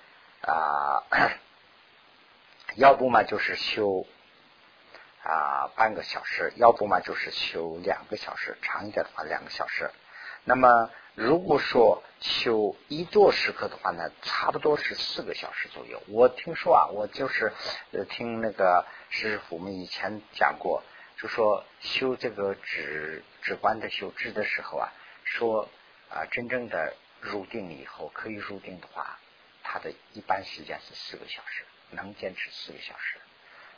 [0.41, 1.04] 啊，
[2.76, 4.06] 要不嘛就是修
[5.23, 9.91] 啊半个小时，要不嘛就是修两个小时，长一点的话两个小时。
[10.45, 16.02] 那么如果说修一座时刻的话呢，差不多是四个小时左右。
[16.08, 17.52] 我听说啊，我就是
[18.10, 20.84] 听那个师傅们以前讲过，
[21.17, 24.93] 就说修这个止止观的修止的时候啊，
[25.26, 25.67] 说
[26.10, 29.20] 啊真正的入定以后可以入定的话，
[29.63, 33.17] 他的一般时间是四个小时，能坚持四个小时。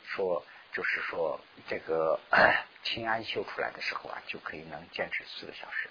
[0.04, 2.18] 说就是说这个
[2.82, 5.88] 清安修出来的时候啊，就可以能坚持四个小时。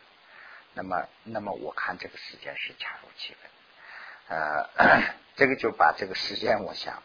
[0.73, 3.51] 那么，那么我看这个时间是恰如其分。
[4.27, 4.69] 呃，
[5.35, 7.01] 这个就把这个时间，我想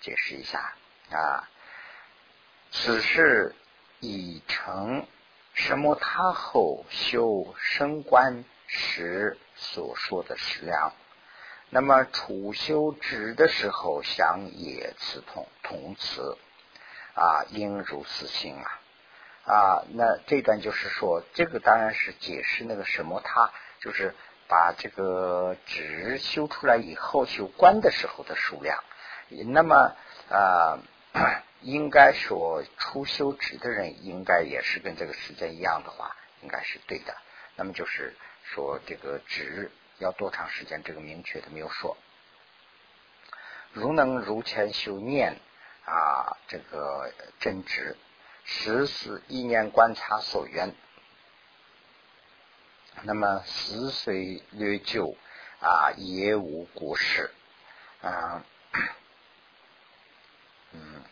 [0.00, 0.74] 解释一下
[1.10, 1.48] 啊。
[2.70, 3.54] 此事
[4.00, 5.06] 已成
[5.52, 5.94] 什么？
[5.94, 10.92] 他后修升官时所说的食量。
[11.70, 16.38] 那么初修止的时候，想也此同同词
[17.14, 18.80] 啊，应如此心啊。
[19.46, 24.14] 啊，那这段就是说，这个当然是解释那个什么，他就是
[24.48, 28.82] 把这个值修出来以后修观的时候的数量。
[29.28, 29.96] 那么
[30.30, 30.78] 啊，
[31.60, 37.14] 应该说初修纸的人应该也是跟这个时间一样的话，应该是对的。
[37.56, 38.16] 那么就是
[38.54, 41.96] 说这个值要多长时间，这个明确的没有说。
[43.72, 45.40] 如能如前修念
[45.84, 47.96] 啊，这个真执。
[48.44, 50.72] 十四一年观察所缘，
[53.02, 55.16] 那么十岁略旧
[55.60, 57.32] 啊，也无故事
[58.02, 58.44] 啊，
[60.72, 61.02] 嗯，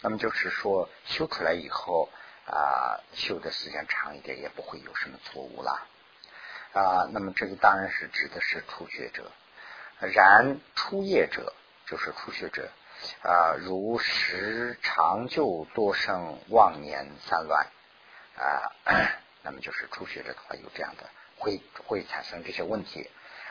[0.00, 2.08] 那么就是说修出来以后
[2.46, 5.86] 啊，修的时间长一点，也不会有什么错误了
[6.72, 7.08] 啊。
[7.12, 9.30] 那么这个当然是指的是初学者，
[10.00, 11.52] 然初业者
[11.86, 12.70] 就是初学者。
[13.22, 17.68] 啊，如时长久多生妄念散乱
[18.36, 18.72] 啊，
[19.44, 23.08] 那么就是初学者的话有这样的，会会产生这些问题。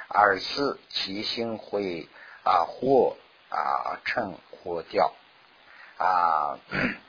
[0.09, 2.09] 二是其心会
[2.43, 3.15] 啊或
[3.47, 5.13] 啊称或掉
[5.97, 6.59] 啊，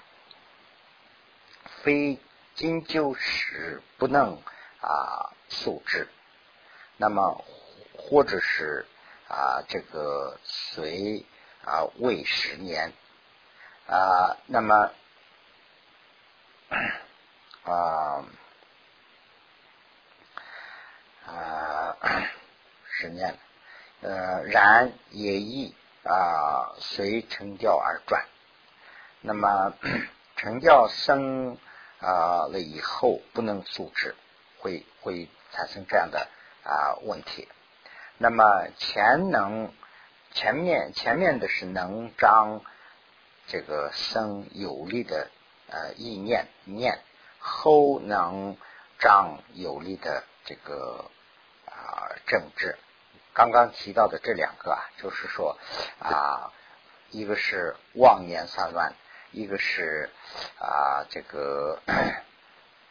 [1.82, 2.20] 非
[2.54, 4.40] 经究时不能
[4.80, 6.08] 啊素质，
[6.96, 7.44] 那么
[7.96, 8.86] 或者是
[9.28, 11.24] 啊这个随。
[11.64, 12.94] 啊，未十年
[13.88, 14.90] 啊，那么
[17.64, 18.24] 啊
[21.26, 21.96] 啊
[22.90, 23.36] 十年，
[24.00, 28.24] 呃，然也易啊，随成教而转。
[29.20, 29.74] 那么
[30.36, 31.58] 成教生
[31.98, 34.14] 啊了以后，不能素质，
[34.58, 36.28] 会会产生这样的
[36.64, 37.48] 啊问题。
[38.18, 39.72] 那么前能。
[40.30, 42.60] 前面前面的是能张
[43.46, 45.30] 这个生有力的
[45.68, 46.98] 呃意念念，
[47.38, 48.58] 后能
[48.98, 51.10] 张有力的这个
[51.64, 52.76] 啊政治。
[53.32, 55.58] 刚刚提到的这两个啊，就是说
[55.98, 56.52] 啊，
[57.10, 58.94] 一个是妄念散乱，
[59.32, 60.10] 一个是
[60.60, 61.80] 啊这个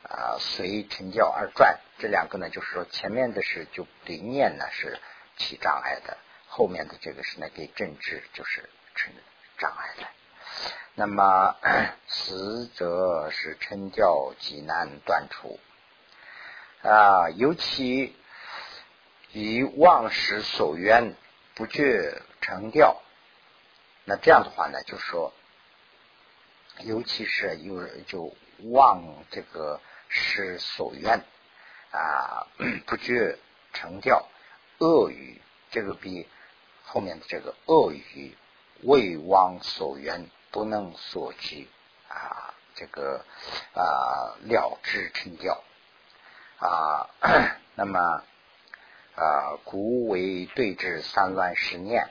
[0.09, 1.79] 啊随成教而转。
[1.99, 4.99] 这两个呢，就是说前面的是就对念呢是
[5.37, 6.17] 起障碍的。
[6.47, 9.13] 后面的这个是呢，给政治就是成
[9.57, 10.07] 障碍的。
[10.95, 11.55] 那么
[12.07, 15.59] 死则是成教极难断除
[16.81, 18.15] 啊，尤其
[19.31, 21.15] 以忘时所愿
[21.53, 23.01] 不觉成调。
[24.05, 25.33] 那这样的话呢，就是说，
[26.79, 28.33] 尤其是有就
[28.71, 31.23] 忘这个是所愿
[31.91, 32.47] 啊，
[32.85, 33.37] 不觉
[33.73, 34.27] 成调，
[34.79, 35.41] 恶语
[35.71, 36.27] 这个比。
[36.89, 38.33] 后面的这个恶语
[38.81, 41.67] 未忘所缘，不能所及
[42.07, 43.25] 啊，这个
[43.73, 45.61] 啊了之成掉
[46.59, 47.09] 啊，
[47.75, 47.99] 那么
[49.17, 52.07] 啊古为对治三乱十念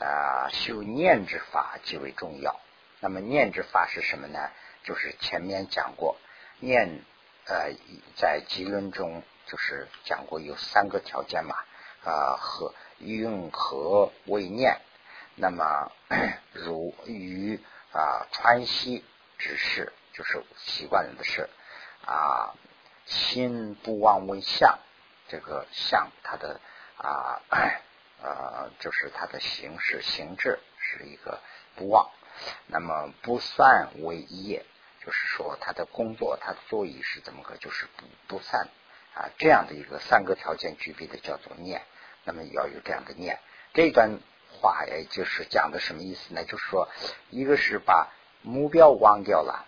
[0.00, 2.58] 啊，修念之法极为重要。
[3.00, 4.50] 那么念之法是什么呢？
[4.82, 6.16] 就是前面讲过，
[6.58, 7.04] 念
[7.46, 7.72] 呃
[8.16, 11.56] 在吉论中就是讲过有三个条件嘛
[12.04, 12.74] 啊和。
[12.98, 14.80] 用和为念，
[15.34, 15.92] 那么
[16.54, 17.60] 如于
[17.92, 19.04] 啊川西
[19.36, 21.50] 之事，就是习惯人的事
[22.06, 22.54] 啊。
[23.04, 24.78] 心不忘为相，
[25.28, 26.58] 这个相它的
[26.96, 27.42] 啊
[28.22, 31.38] 呃就是它的形式形制是一个
[31.74, 32.10] 不忘。
[32.66, 34.64] 那么不算为业，
[35.06, 38.66] 就是说他的工作他的作业是怎么个，就是不不散
[39.14, 41.82] 啊这样的一个三个条件具备的叫做念。
[42.24, 43.38] 那么要有这样的念，
[43.72, 44.18] 这段
[44.50, 46.44] 话也就是讲的什么意思呢？
[46.44, 46.88] 就是说，
[47.30, 49.64] 一个是把目标忘掉了，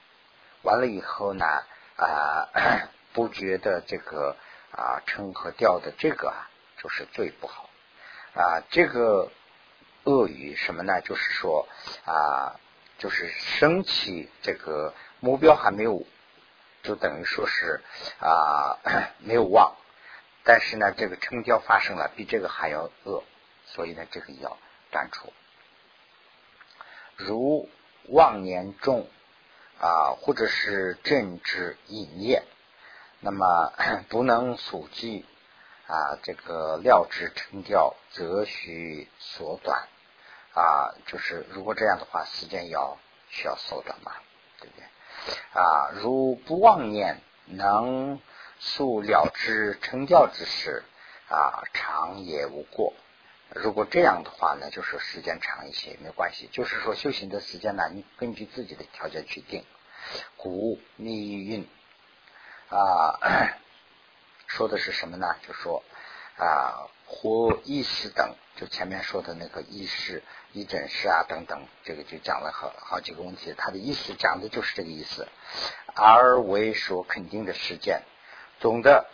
[0.62, 1.46] 完了以后呢，
[1.94, 2.48] 啊，
[3.14, 4.37] 不觉得这个
[4.72, 7.70] 啊称和调的这个啊就是最不好
[8.35, 8.64] 啊。
[8.70, 9.31] 这个
[10.03, 11.01] 恶语什么呢？
[11.01, 11.68] 就是说
[12.07, 12.59] 啊，
[12.98, 16.02] 就是升起这个目标还没有，
[16.83, 17.83] 就等于说是
[18.20, 18.78] 啊
[19.18, 19.74] 没有忘，
[20.44, 23.24] 但是呢，这个成交发生了，比这个还要恶，
[23.66, 24.57] 所以呢，这个要
[24.90, 25.33] 断除。
[27.16, 27.68] 如
[28.09, 29.09] 妄年重
[29.81, 32.44] 啊，或者是政治隐业，
[33.20, 33.72] 那么
[34.09, 35.24] 不能速记
[35.88, 39.88] 啊，这个料之成调，则需缩短
[40.54, 40.94] 啊。
[41.07, 42.98] 就是如果这样的话，时间要
[43.31, 44.12] 需要缩短嘛，
[44.61, 44.85] 对不对？
[45.53, 48.21] 啊，如不妄念，能
[48.59, 50.85] 速了之成教之事
[51.29, 52.94] 啊，长也无过。
[53.55, 56.49] 如果这样的话呢，就是时间长一些没关系。
[56.53, 59.64] 就是说修行的时间呢，你根据自己的条件去定。
[60.37, 61.66] 古密运
[62.68, 63.18] 啊，
[64.47, 65.37] 说的是什么呢？
[65.47, 65.83] 就说
[66.37, 73.55] 啊，或意识等，就前面说的那个意识、一诊式啊等等，这个就讲了好好几个问题。
[73.57, 75.27] 他的意思讲的就是这个意思，
[75.94, 78.03] 而为所肯定的实践。
[78.61, 79.07] 总的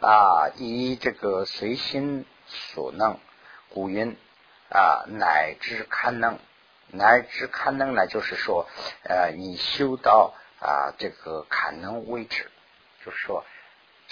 [0.00, 3.18] 啊，以这个随心所能。
[3.74, 4.18] 古云
[4.68, 6.38] 啊，乃至堪能，
[6.88, 8.68] 乃至堪能呢，就是说，
[9.02, 12.50] 呃，你修到啊这个堪能为止，
[13.02, 13.46] 就是说，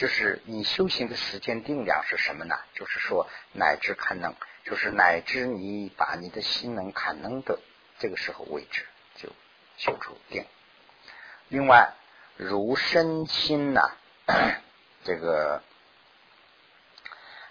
[0.01, 2.59] 就是你修行的时间定量是什么呢？
[2.73, 4.35] 就是说，乃至堪能，
[4.65, 7.61] 就是乃至你把你的心能堪能的
[7.99, 8.87] 这个时候为止，
[9.17, 9.29] 就
[9.77, 10.47] 修出定。
[11.49, 11.93] 另外，
[12.39, 13.83] 如身心呢，
[15.05, 15.63] 这个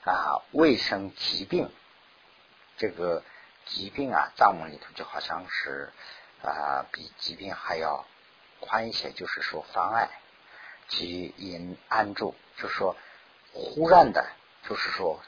[0.05, 1.71] 啊，未生疾病。
[2.77, 3.23] 这个
[3.67, 5.93] 疾病啊，藏文里头就好像是
[6.41, 8.07] 啊，比疾病还要
[8.59, 10.09] 宽一些，就是说妨碍
[10.89, 12.97] 即因安住，就是说
[13.54, 14.25] 忽然的，
[14.67, 15.21] 就是说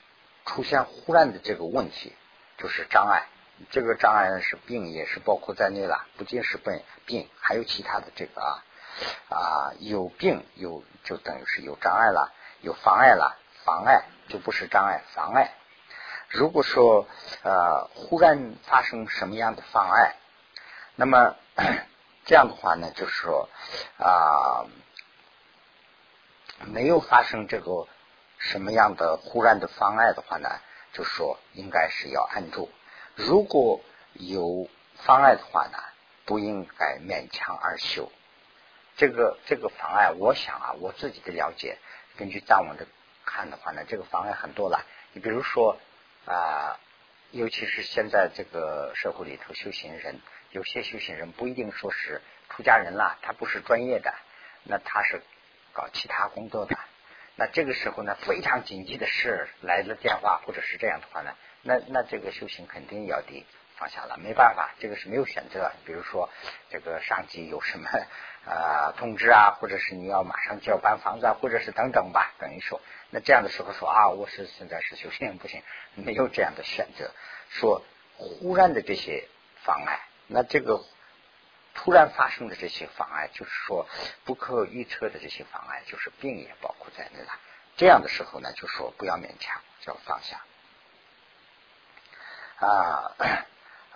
[0.45, 2.13] 出现忽然的这个问题，
[2.57, 3.27] 就是障碍。
[3.69, 8.65] 这个障碍是病，也是包括在内了，不仅是本病，还有其他的这个啊
[9.29, 15.53] 啊，有病有就等于是有障碍了，有妨碍了，妨碍就不是障碍，妨碍。
[16.27, 17.07] 如果说
[17.43, 20.15] 呃忽然发生什么样的妨碍，
[20.95, 21.35] 那么
[22.25, 23.47] 这样的话呢，就是说
[23.99, 24.65] 啊
[26.67, 27.87] 没有发生这个
[28.37, 30.49] 什么样的忽然的妨碍的话呢，
[30.93, 32.69] 就说应该是要按住。
[33.15, 33.81] 如果
[34.13, 35.77] 有妨碍的话呢，
[36.25, 38.11] 不应该勉强而修。
[38.97, 41.77] 这个这个妨碍，我想啊，我自己的了解，
[42.17, 42.85] 根据藏文的
[43.25, 44.85] 看的话呢，这个妨碍很多了。
[45.13, 45.77] 你比如说。
[46.23, 46.77] 啊，
[47.31, 50.21] 尤其是现在这个社会里头，修行人
[50.51, 54.13] 有些修行人不一定说是出家人啦，他不是专业的，
[54.63, 55.23] 那他是
[55.73, 56.77] 搞其他工作的。
[57.35, 63.45] 那这个时候呢，非常紧急的事来了电话，或者是这样的话呢，那那这个修行肯定要得
[63.77, 65.71] 放下了，没办法，这个是没有选择。
[65.85, 66.29] 比如说
[66.69, 67.89] 这个上级有什么
[68.45, 72.79] 呃通知啊，或者是你要马上就要搬房子，啊，或者是等等吧，等于说。
[73.09, 75.63] 那这样的时候说啊，我是现在是修行不行，
[75.95, 77.11] 没有这样的选择。
[77.49, 77.81] 说
[78.17, 79.27] 忽然的这些
[79.63, 80.83] 妨碍，那这个
[81.73, 83.87] 突然发生的这些妨碍，就是说
[84.25, 87.39] 不可预测的这些妨碍，就是病也包括在内了。
[87.77, 90.41] 这样的时候呢，就说不要勉强，要放下。
[92.59, 93.15] 啊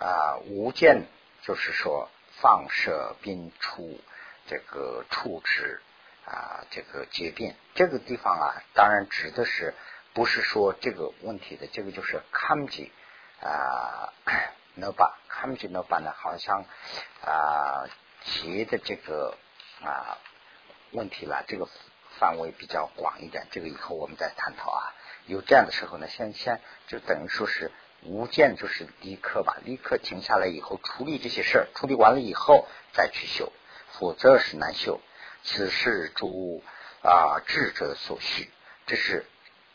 [0.00, 1.06] 啊，无间
[1.42, 2.10] 就是说
[2.40, 4.00] 放射并处
[4.46, 5.80] 这个处置。
[6.28, 9.74] 啊，这个结病这个地方啊，当然指的是
[10.12, 12.90] 不是说这个问题的，这个就是康吉
[13.40, 14.12] 啊，
[14.76, 16.64] 那把康吉那把呢，好像
[17.24, 17.88] 啊
[18.24, 19.36] 结的这个
[19.82, 20.18] 啊
[20.92, 21.66] 问题了，这个
[22.18, 24.94] 范围比较广一点，这个以后我们再探讨啊。
[25.26, 33.52] 有这样的时候呢，先先就等于说是无间，就是立刻吧，立刻停下来以后处理这些事儿，处理完了以后再去修，
[33.98, 35.00] 否则是难修。
[35.42, 36.62] 此事诸
[37.02, 38.50] 啊智者所需，
[38.86, 39.24] 这是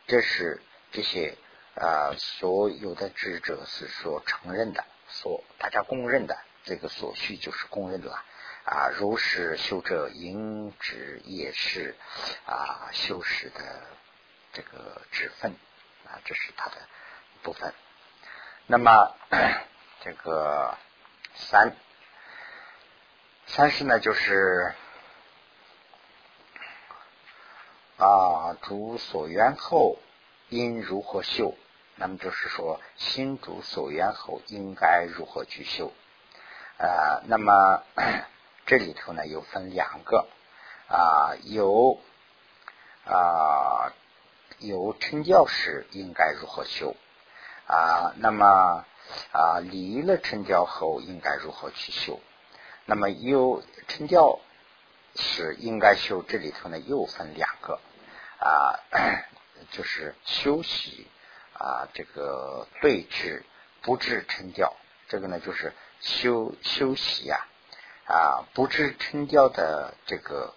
[0.07, 0.61] 这是
[0.91, 1.37] 这些
[1.75, 8.23] 啊所有的智者是所承认的，所大家公认的这个所需就是公认的了
[8.63, 8.89] 啊。
[8.89, 11.95] 如是修者应知也是
[12.45, 13.81] 啊修饰的
[14.53, 15.55] 这个指分
[16.05, 16.77] 啊，这是它的
[17.43, 17.73] 部分。
[18.67, 19.15] 那么
[20.03, 20.77] 这个
[21.35, 21.75] 三
[23.45, 24.73] 三是呢就是。
[27.97, 29.99] 啊，主所缘后
[30.49, 31.55] 应如何修？
[32.01, 35.93] 那么就是说，心主所缘后应该如何去修？
[36.79, 37.83] 啊，那么
[38.65, 40.27] 这里头呢，有分两个
[40.87, 41.99] 啊，有
[43.05, 43.93] 啊
[44.57, 46.95] 有成教时应该如何修
[47.67, 48.13] 啊？
[48.15, 48.83] 那么
[49.31, 52.19] 啊，离了成教后应该如何去修？
[52.85, 54.39] 那么有成教
[55.15, 57.79] 时应该修，这里头呢又分两个
[58.39, 58.79] 啊，
[59.69, 61.07] 就是休息
[61.61, 63.43] 啊，这个对治
[63.81, 64.75] 不治成教，
[65.07, 67.47] 这个呢就是修休息呀
[68.05, 70.55] 啊，不治成教的这个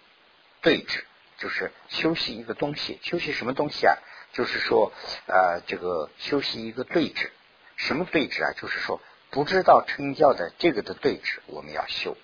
[0.61, 1.05] 对治。
[1.37, 3.97] 就是休息一个东西，休息什么东西啊？
[4.31, 4.93] 就是说，
[5.27, 7.29] 呃，这个休息一个对峙，
[7.75, 8.53] 什么对峙啊？
[8.53, 9.01] 就是说，
[9.31, 12.15] 不知道称教的这个的对峙，我们要修。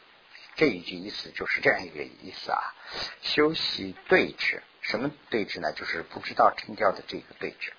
[0.56, 2.74] 这一句意思就是这样一个意思啊。
[3.22, 5.74] 休息对峙，什么对峙呢？
[5.74, 7.74] 就是不知道称教的这个对峙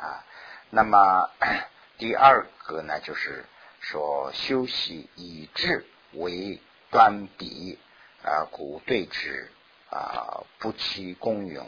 [0.00, 0.24] 啊。
[0.70, 1.30] 那么
[1.98, 3.44] 第二个呢，就是
[3.80, 6.60] 说休息以智为
[6.90, 7.78] 端笔
[8.22, 9.48] 啊，故对峙。
[9.88, 11.64] 啊，不起功用。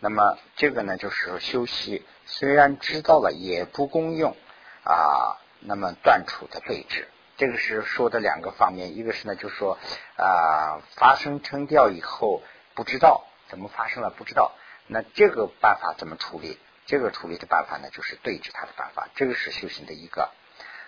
[0.00, 4.36] 那么这个呢，就是说休息，虽然知道了也不功用
[4.82, 5.38] 啊。
[5.60, 7.06] 那么断除的对治，
[7.36, 8.96] 这个是说的两个方面。
[8.96, 9.78] 一个是呢，就是说
[10.16, 12.42] 啊，发生称调以后
[12.74, 14.50] 不知道怎么发生了，不知道。
[14.88, 16.58] 那这个办法怎么处理？
[16.90, 19.08] 这个处理的办法呢，就是对治它的办法。
[19.14, 20.30] 这个是修行的一个。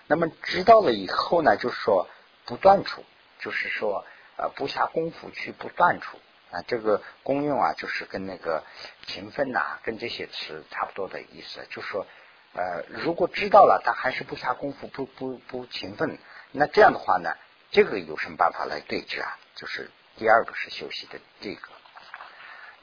[0.07, 2.09] 那么知道了以后呢，就是说
[2.45, 3.05] 不断除，
[3.39, 6.19] 就是说呃不下功夫去不断除。
[6.51, 8.63] 啊，这个功用啊，就是跟那个
[9.07, 11.65] 勤奋呐，跟这些词差不多的意思。
[11.71, 12.05] 就说，
[12.53, 16.19] 呃，如果知道了，他还是不下功夫，不不不勤奋，
[16.51, 17.33] 那这样的话呢，
[17.71, 19.39] 这个有什么办法来对治啊？
[19.55, 21.69] 就是第二个是休息的这个。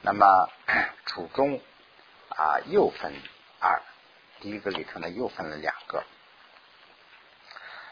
[0.02, 0.48] 那么
[1.04, 1.60] 楚中
[2.40, 3.12] 啊，又分
[3.60, 3.82] 二，
[4.40, 6.02] 第一个里头呢又分了两个。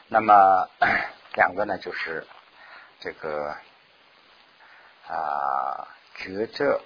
[0.06, 0.70] 那么
[1.36, 2.26] 两个呢就是
[3.00, 3.56] 这个。
[5.10, 6.82] 啊，觉着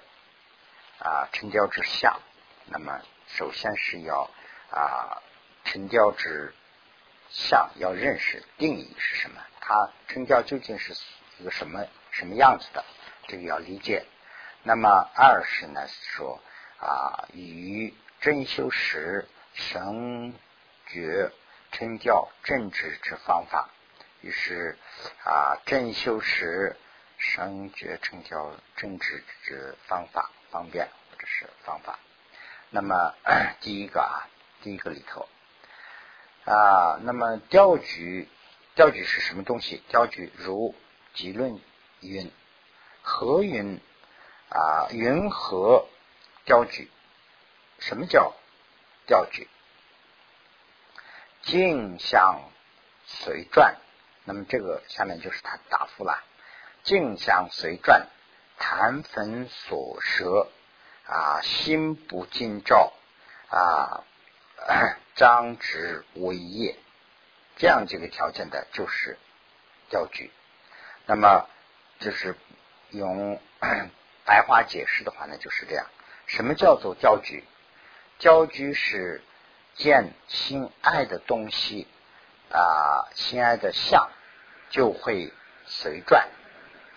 [0.99, 2.21] 啊，成交之相，
[2.67, 4.29] 那么首先是要
[4.71, 5.21] 啊，
[5.65, 6.53] 成交之
[7.29, 9.41] 相要认识定义是什么？
[9.59, 10.95] 它成交究竟是
[11.37, 12.85] 一个什么什么样子的？
[13.27, 14.05] 这个要理解。
[14.63, 15.85] 那么二是呢，
[16.15, 16.41] 说
[16.83, 20.33] 啊，与真修时神
[20.87, 21.31] 觉
[21.71, 23.69] 称教正直之方法，
[24.21, 24.77] 于是
[25.23, 26.75] 啊，真修时。
[27.15, 31.97] 神觉称教正直之方法方便或者是方法。
[32.69, 33.13] 那么
[33.61, 34.27] 第一个啊，
[34.61, 35.29] 第一个里头
[36.43, 38.27] 啊，那么调举
[38.75, 39.81] 调举是什么东西？
[39.87, 40.75] 调举如
[41.13, 41.61] 集论
[42.01, 42.29] 云
[43.01, 43.79] 何云
[44.49, 45.87] 啊，云和
[46.45, 46.89] 调举。
[47.79, 48.33] 什么叫
[49.05, 49.47] 调举？
[51.41, 52.41] 镜像
[53.05, 53.75] 随转。
[54.25, 56.23] 那么这个下面就是他答复了。
[56.83, 58.07] 镜像随转，
[58.57, 60.49] 谈粉所舌
[61.05, 62.93] 啊，心不尽照
[63.49, 64.03] 啊，
[65.15, 66.77] 张直为业，
[67.57, 69.17] 这样几个条件的就是
[69.89, 70.31] 调举。
[71.05, 71.49] 那么
[71.99, 72.37] 就是
[72.91, 73.41] 用
[74.23, 75.85] 白话解释的话呢，就是这样。
[76.33, 77.43] 什么叫做调举？
[78.17, 79.21] 调举是
[79.75, 81.87] 见心爱的东西
[82.51, 84.09] 啊，心爱的相
[84.71, 85.31] 就会
[85.67, 86.27] 随转。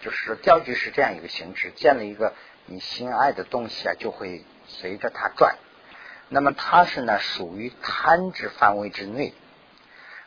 [0.01, 2.33] 就是说，钓具是这样一个形式，见了一个
[2.65, 5.59] 你心爱的东西啊，就会随着它转。
[6.31, 9.35] 那么它是呢，属于贪之范围之内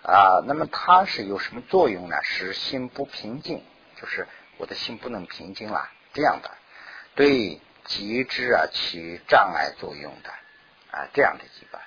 [0.03, 0.43] 啊。
[0.45, 2.17] 那么它是有什么作用呢？
[2.21, 3.63] 使心不平静，
[3.99, 6.51] 就是我的心不能平静了，这样的
[7.15, 7.59] 对
[7.89, 10.29] 极致啊起障碍作用的
[10.91, 11.79] 啊，这样的一个，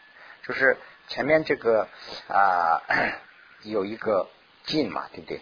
[0.46, 0.76] 就是
[1.08, 1.88] 前面这个
[2.28, 2.82] 啊
[3.62, 4.28] 有一个
[4.64, 5.40] 进嘛，对不对？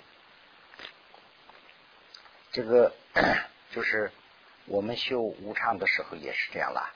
[2.53, 2.95] 这个
[3.73, 4.13] 就是
[4.67, 6.91] 我们修无常的时候也是这样了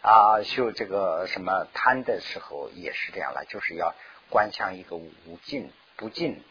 [0.00, 3.94] 啊，修这个什么贪的时候也是这样了，就是要
[4.30, 6.42] 观想一个无尽不尽，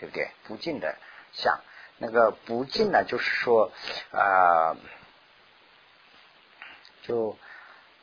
[0.00, 0.30] 对不对？
[0.44, 0.96] 不尽的
[1.32, 1.60] 相，
[1.98, 3.70] 那个不尽呢，就是说
[4.10, 4.76] 啊，
[7.10, 7.36] 就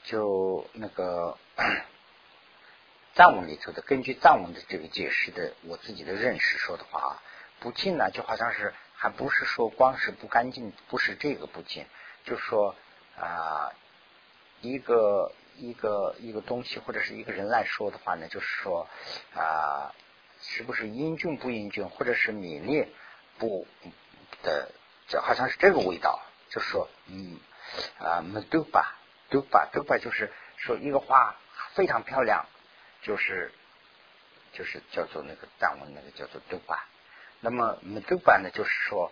[0.04, 1.38] 就那个
[3.16, 7.24] 藏文里头的，根据藏文的这个解释的，我自己的认识说的话啊，
[7.62, 8.74] 不尽呢，就好像是。
[9.00, 11.86] 还不是说光是不干净，不是这个不净，
[12.26, 12.74] 就说
[13.16, 13.72] 啊，
[14.62, 18.88] 一个一个一个东西或者是一个人来说的话呢，就是说
[19.36, 19.94] 啊，
[20.42, 22.88] 是不是英俊不英俊，或者是美丽
[23.38, 23.68] 不
[24.42, 24.72] 的，
[25.08, 27.40] 这好像是这个味道，就说嗯
[28.00, 28.97] 啊，没对吧，
[29.30, 31.36] 都把，都把，就是说一个花
[31.76, 32.46] 非常漂亮，
[33.02, 33.52] 就是
[34.54, 36.88] 就是叫做那个藏文那个叫做都吧。
[37.40, 39.12] 那么我们都版呢，就是说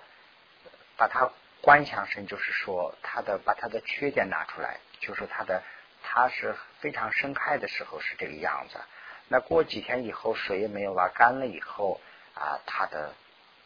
[0.98, 1.30] 把它
[1.62, 5.62] 观想成，就是说它的把它的缺点拿出来，就是它的
[6.02, 8.80] 它是非常盛开的时候是这个样子。
[9.28, 12.00] 那过几天以后，水也没有了，干了以后
[12.36, 13.14] 啊，它的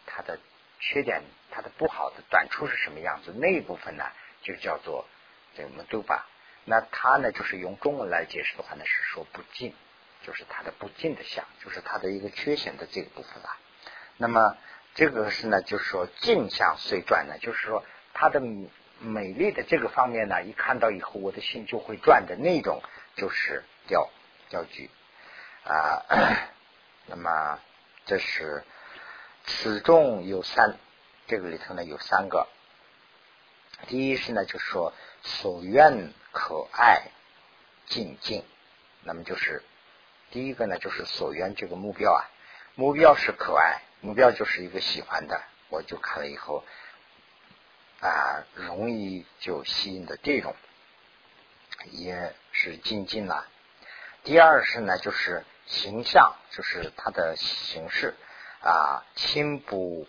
[0.06, 0.40] 它的
[0.80, 1.22] 缺点，
[1.52, 3.34] 它的不好的短处是什么样子？
[3.36, 4.06] 那一部分呢，
[4.42, 5.06] 就叫做
[5.56, 6.26] 这个杜巴。
[6.66, 9.74] 那它呢，就是用中文来解释的话呢，是说不净，
[10.26, 13.50] 就是它的不净的相，就是它的一个缺陷的这个部分了。
[14.18, 14.58] 那么
[14.96, 17.84] 这个是呢，就是说镜相虽转呢，就是说
[18.14, 18.42] 它的
[19.00, 22.82] 美丽的这个方面呢，一看到以后，我的心就会转的那种，
[23.16, 24.10] 就是雕
[24.50, 24.90] 雕具。
[25.64, 26.04] 啊，
[27.06, 27.60] 那么
[28.06, 28.64] 这是
[29.46, 30.78] 此中有三，
[31.28, 32.48] 这个里头呢有三个。
[33.88, 37.12] 第一是呢，就是说所愿可爱
[37.88, 38.44] 静静，
[39.04, 39.64] 那么就是
[40.32, 42.22] 第一个呢，就是所缘这个目标啊，
[42.76, 46.64] 目标是可爱，目标就是一个喜欢的，我就看了以后
[48.02, 50.56] 啊，容易就吸引的这种，
[51.92, 53.48] 也是静静了。
[54.24, 58.16] 第二是呢，就是形象，就是它的形式
[58.62, 60.08] 啊，轻不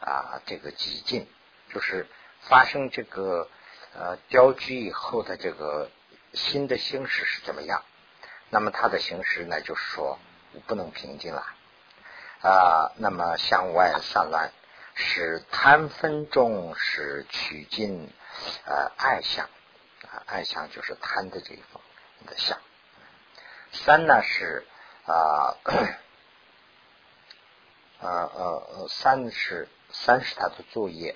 [0.00, 1.26] 啊，这个极尽，
[1.72, 2.06] 就是
[2.42, 3.48] 发生这个
[3.94, 5.90] 呃雕居以后的这个
[6.32, 7.82] 新的形式是怎么样？
[8.50, 10.18] 那么它的形式呢，就是说
[10.66, 11.46] 不能平静了
[12.42, 12.92] 啊。
[12.96, 14.50] 那么向外散乱，
[14.94, 18.12] 使贪分众使取尽
[18.66, 19.46] 呃爱相
[20.08, 21.80] 啊，爱相就是贪的这一方
[22.26, 22.58] 的相。
[23.72, 24.66] 三呢是
[25.06, 25.56] 啊，
[28.00, 31.14] 呃呃，三是三是它的作业，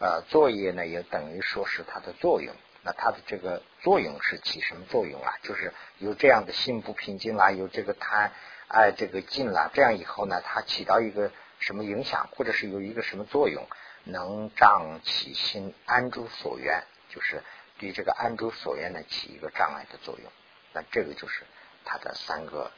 [0.00, 2.54] 呃，作业呢也等于说是它的作用。
[2.82, 5.34] 那它的这个作用是起什么作用啊？
[5.42, 8.32] 就是有这样的心不平静啦，有这个贪
[8.68, 13.66] 爱这个静啦，这样以后呢，它起到一个什么影响，或者是有一个什么作用，
[14.04, 17.42] 能障起心安住所缘，就是
[17.78, 20.30] 对这个安住所缘呢起一个障碍的作用。
[20.72, 21.44] 那这个就是。
[21.90, 22.70] 它的三个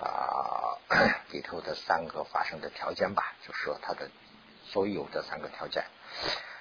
[0.00, 0.78] 啊
[1.32, 4.08] 里头的三个发生的条件吧，就说它的
[4.72, 5.84] 所有的三个条件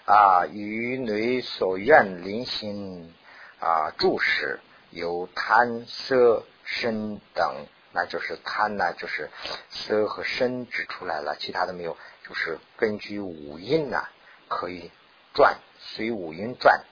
[0.06, 3.14] 啊，与内所愿临行
[3.60, 4.60] 啊注视
[4.90, 9.30] 有贪色身等，那就是贪呢，就是
[9.70, 11.98] 色和身指出来了，其他的没有，
[12.28, 14.04] 就是根据五音呢
[14.48, 14.92] 可以
[15.34, 16.84] 转随五音转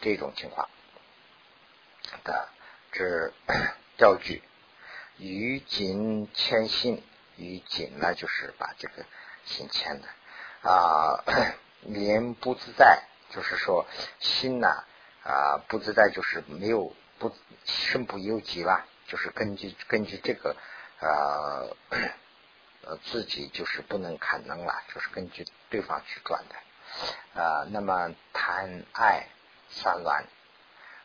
[0.00, 0.68] 这种情况
[2.22, 2.48] 的
[2.92, 3.32] 这。
[3.98, 4.42] 调具
[5.16, 7.02] 于紧牵心，
[7.38, 9.06] 于紧呢就是把这个
[9.46, 10.08] 心牵的
[10.62, 11.24] 啊，
[11.82, 13.86] 连不自在，就是说
[14.20, 14.84] 心呐
[15.22, 17.34] 啊不自在，就是没有不
[17.64, 20.56] 身不由己吧，就是根据根据这个
[21.00, 21.76] 呃
[23.04, 27.66] 自己就是不能看能了，就是根据对方去转的啊。
[27.70, 29.28] 那么贪爱
[29.70, 30.24] 散乱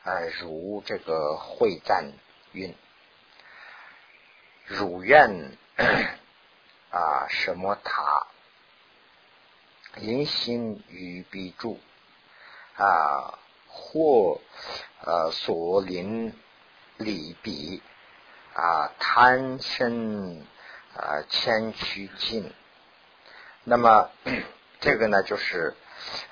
[0.03, 2.11] 呃如这个会战。
[2.53, 2.75] 运
[4.65, 5.57] 如愿
[6.91, 8.27] 啊，什么塔？
[9.97, 11.79] 因心与必住
[12.77, 14.39] 啊，或
[15.05, 16.33] 呃所临
[16.97, 17.81] 礼比
[18.53, 20.45] 啊，贪身
[20.95, 22.53] 啊，谦虚尽。
[23.63, 24.09] 那么
[24.79, 25.75] 这个呢，就是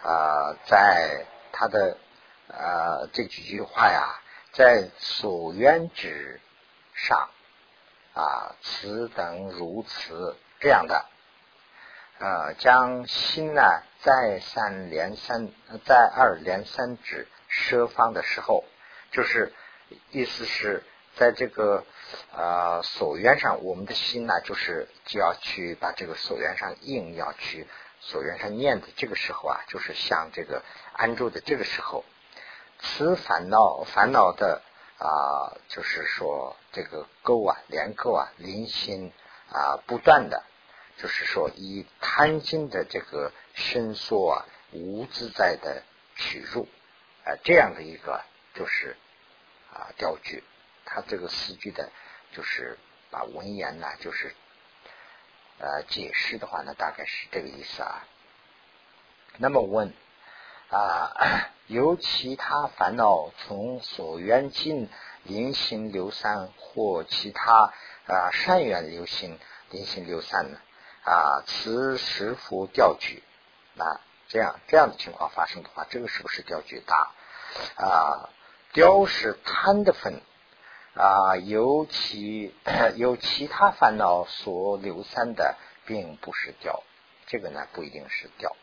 [0.03, 1.97] 啊，在他的
[2.47, 4.20] 啊这几句话呀。
[4.51, 6.41] 在所愿之
[6.95, 7.30] 上
[8.16, 11.05] 啊，此等如此这样的，
[12.20, 13.61] 呃，将心呢
[14.01, 15.49] 再三连三
[15.86, 18.65] 再二连三指奢方的时候，
[19.11, 19.53] 就是
[20.11, 20.84] 意思是
[21.15, 21.86] 在这个
[22.36, 27.67] 呃所缘上，我们的心呢，就是就要去把这个所缘上硬要去
[28.01, 30.61] 所缘上念的这个时候啊，就是像这个
[30.93, 32.03] 安住的这个时候。
[32.82, 34.61] 此烦恼烦恼的
[34.97, 39.11] 啊，就是说这个钩啊，连钩啊，临心
[39.51, 40.43] 啊，不断的，
[41.02, 45.84] 就是说以贪心的这个伸缩啊，无自在的
[46.16, 46.68] 取入
[47.26, 48.24] 啊，这样的一个
[48.54, 48.95] 就是
[49.74, 50.43] 啊调句，
[50.86, 51.89] 他这个四句的，
[52.34, 52.78] 就是
[53.10, 54.36] 把文言呢，就是
[55.58, 58.06] 呃解释的话呢，大概是这个意思啊。
[59.38, 59.93] 那么问。
[60.72, 64.88] 啊， 由其他烦恼从所缘境
[65.24, 67.74] 临行流散，或其他
[68.06, 69.39] 啊善缘流行
[69.72, 70.60] 临行流散呢？
[71.10, 73.24] 啊，此时佛调举，
[73.74, 77.12] 那这样这样的情况发生的话，这个是不是调举大？
[77.78, 78.30] 啊，
[78.74, 80.22] 雕是贪的分
[80.93, 82.53] 啊，由其
[82.95, 85.57] 由其他烦恼所流散的，
[85.88, 86.84] 并不是调，
[87.26, 88.55] 这个呢不一定是调。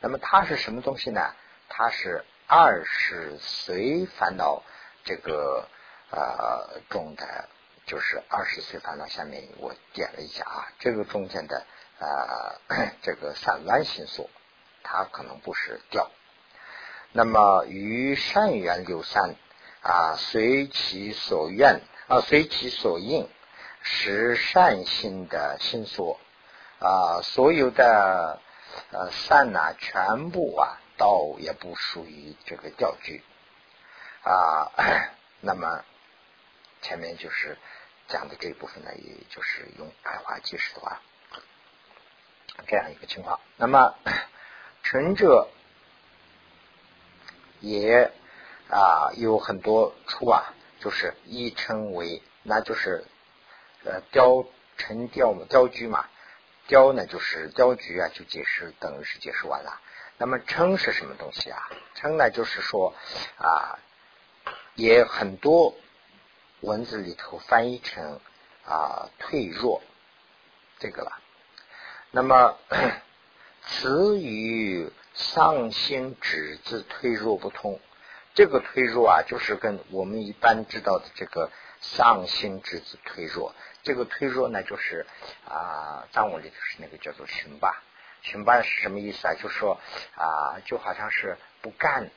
[0.00, 1.34] 那么它是什么东西呢？
[1.68, 4.62] 它是二是随烦恼
[5.04, 5.68] 这个
[6.10, 7.48] 呃中的
[7.84, 11.66] 就是二十岁烦恼下面我点了一下啊，这个中间的
[12.00, 12.56] 呃
[13.02, 14.28] 这个散乱心所，
[14.82, 16.10] 它可能不是掉。
[17.12, 19.36] 那么于善缘流散
[19.82, 23.28] 啊，随其所愿啊，随其所应，
[23.82, 26.18] 实善心的心所
[26.78, 28.40] 啊，所有的
[28.92, 33.22] 呃善呐，全部啊，倒也不属于这个调句
[34.22, 34.72] 啊。
[35.42, 35.84] 那么
[36.80, 37.58] 前面就是
[38.08, 41.00] 讲的这一部分呢，也就是用白话解释的话，
[42.66, 43.40] 这样一个情况。
[43.56, 43.94] 那么
[44.82, 45.48] 成者。
[47.62, 48.10] 也
[48.70, 53.04] 啊有很多出啊，就是一称为，那就是
[53.84, 54.46] 呃雕
[54.78, 56.08] 成雕嘛，雕具嘛，
[56.68, 59.78] 雕呢就是雕具啊，就解释等于是解释完了。
[60.16, 61.68] 那么称是什么东西啊？
[61.94, 62.94] 称呢就是说
[63.36, 63.78] 啊，
[64.74, 65.74] 也很多
[66.60, 68.20] 文字里头翻译成
[68.64, 69.82] 啊退弱
[70.78, 71.20] 这个了。
[72.10, 72.56] 那么
[73.66, 74.92] 词语。
[75.12, 77.80] 丧心止字退弱不通，
[78.32, 81.50] 这个退弱啊，就是跟我们一般知道的这个
[81.80, 83.52] 丧心止字退弱，
[83.82, 85.04] 这个退弱呢，就是
[85.46, 87.82] 啊，藏文里就是那个叫做寻霸，
[88.22, 89.34] 寻霸是什么意思啊？
[89.34, 89.78] 就是说
[90.14, 92.08] 啊，就好像是不干，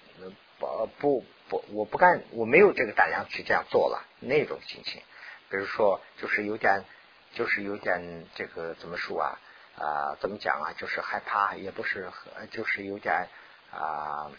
[0.59, 5.01] 不不不，我不干，我没有这个胆量去这样做了那种心情。
[5.49, 6.85] 比如说，就是有点，
[7.33, 9.39] 就是有点这个怎么说啊？
[9.77, 10.71] 啊，怎么讲啊？
[10.77, 12.11] 就是害怕，也不是，
[12.51, 13.27] 就是有点
[13.71, 14.29] 啊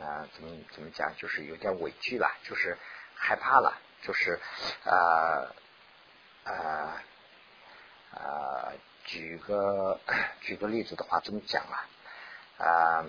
[0.00, 1.16] 啊，怎么怎么讲？
[1.16, 2.78] 就是有点委屈了，就是
[3.16, 4.38] 害怕了，就是
[4.84, 5.50] 啊
[6.44, 7.02] 啊
[8.12, 8.72] 啊，
[9.04, 9.98] 举个
[10.42, 11.88] 举个例子的话，怎么讲啊？
[12.58, 13.04] 啊，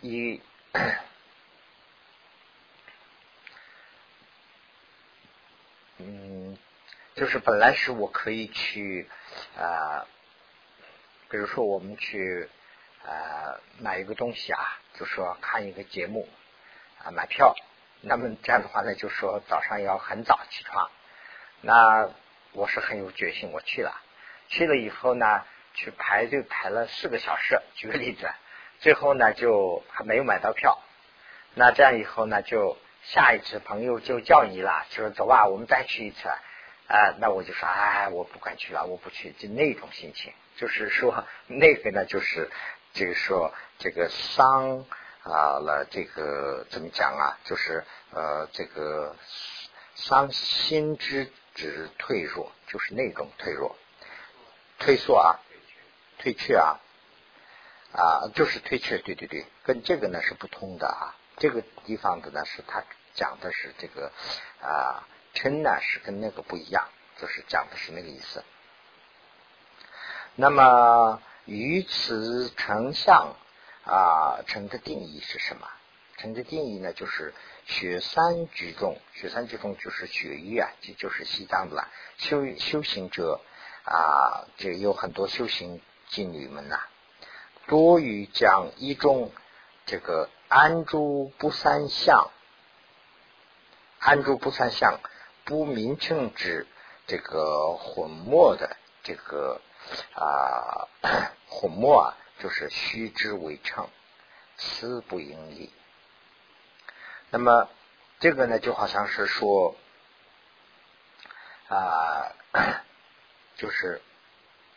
[0.00, 0.40] 一
[5.98, 6.56] 嗯，
[7.16, 9.08] 就是本来是我可以去
[9.58, 10.06] 啊。
[11.30, 12.48] 比如说，我们去
[13.04, 16.28] 呃买一个东西啊，就说看一个节目
[17.04, 17.54] 啊，买票。
[18.00, 20.90] 那么这样的话呢，就说早上要很早起床。
[21.60, 22.08] 那
[22.52, 24.00] 我是很有决心，我去了。
[24.48, 27.60] 去了以后呢，去排队排了四个小时。
[27.74, 28.30] 举个例子，
[28.78, 30.78] 最后呢就还没有买到票。
[31.54, 36.30] 那这样以后呢，就下一次朋友就叫你了，就说走吧，我们再去一次。
[36.88, 40.32] 啊，那我就说，哎，我不敢去了，我不去，就那种心情。
[40.56, 42.50] 就是说，那个呢，就是
[42.94, 44.86] 这个说这个伤
[45.22, 47.38] 啊了，这个怎么讲啊？
[47.44, 49.14] 就是呃，这个
[49.94, 53.76] 伤心之之退弱，就是那种退弱、
[54.78, 55.38] 退缩啊、
[56.18, 56.80] 退却啊
[57.92, 58.98] 啊，就是退却。
[58.98, 61.14] 对对对，跟这个呢是不通的啊。
[61.36, 62.82] 这个地方的呢是他
[63.14, 64.10] 讲的是这个
[64.60, 65.06] 啊，
[65.38, 66.88] 嗔呢是跟那个不一样，
[67.20, 68.42] 就是讲的是那个意思。
[70.34, 73.36] 那么，于此成相
[73.84, 75.68] 啊，成的定义是什么？
[76.16, 77.32] 成的定义呢，就是
[77.64, 81.88] 雪山聚众，雪山聚众就是雪域啊，这就是西藏的了。
[82.16, 83.40] 修修行者
[83.84, 85.80] 啊，这有很多修行
[86.10, 86.80] 妓女们呐，
[87.68, 89.30] 多于讲一种
[89.86, 92.30] 这个安住不三相，
[94.00, 94.98] 安住不三相，
[95.48, 96.66] 不名称之
[97.06, 99.62] 这个混末的这个。
[100.12, 100.86] 啊，
[101.48, 103.88] 混末啊，就是虚之为称，
[104.58, 105.72] 思不盈利。
[107.30, 107.70] 那么
[108.20, 109.74] 这个呢，就好像是说
[111.68, 112.34] 啊，
[113.56, 114.02] 就是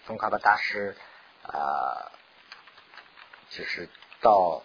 [0.05, 0.95] 宗喀巴大师
[1.43, 2.09] 啊，
[3.49, 3.89] 就是
[4.21, 4.63] 到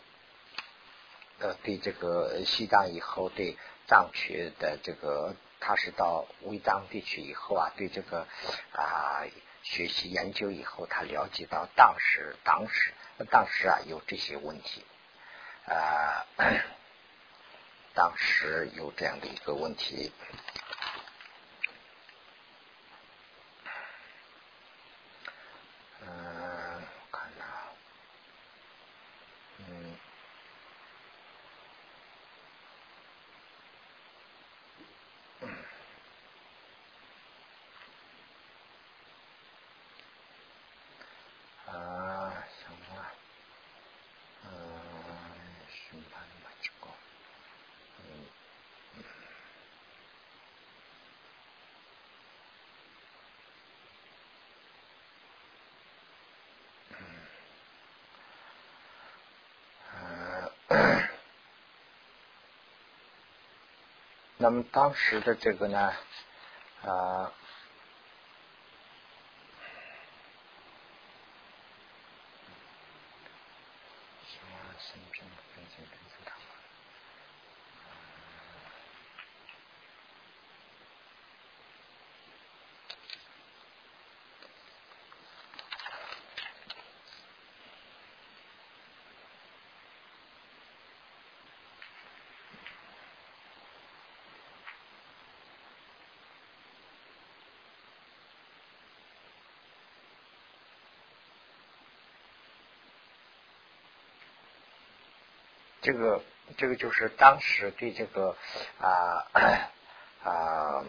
[1.41, 8.27] 呃对这个西藏以后，对藏区的这个，他是到维藏地区以后啊，对这个
[8.73, 9.25] 啊。
[9.63, 12.95] 学习研究以后，他了解到当时、当时、
[13.33, 14.85] 当时啊有这些问题，
[15.67, 16.25] 啊，
[17.93, 20.13] 当时有这样的一个问题。
[64.47, 65.93] 咱们当时的这个呢，
[66.85, 67.33] 啊。
[105.87, 106.21] 这个
[106.57, 108.37] 这个就是当时对这个
[108.81, 109.25] 啊
[110.25, 110.85] 啊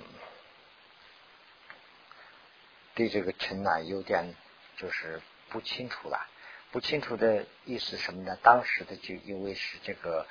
[2.96, 4.34] 对这个陈呢有点
[4.76, 6.28] 就是不清楚了，
[6.72, 8.40] 不清楚的意思什么呢？
[8.42, 10.26] 当时的就因为是这个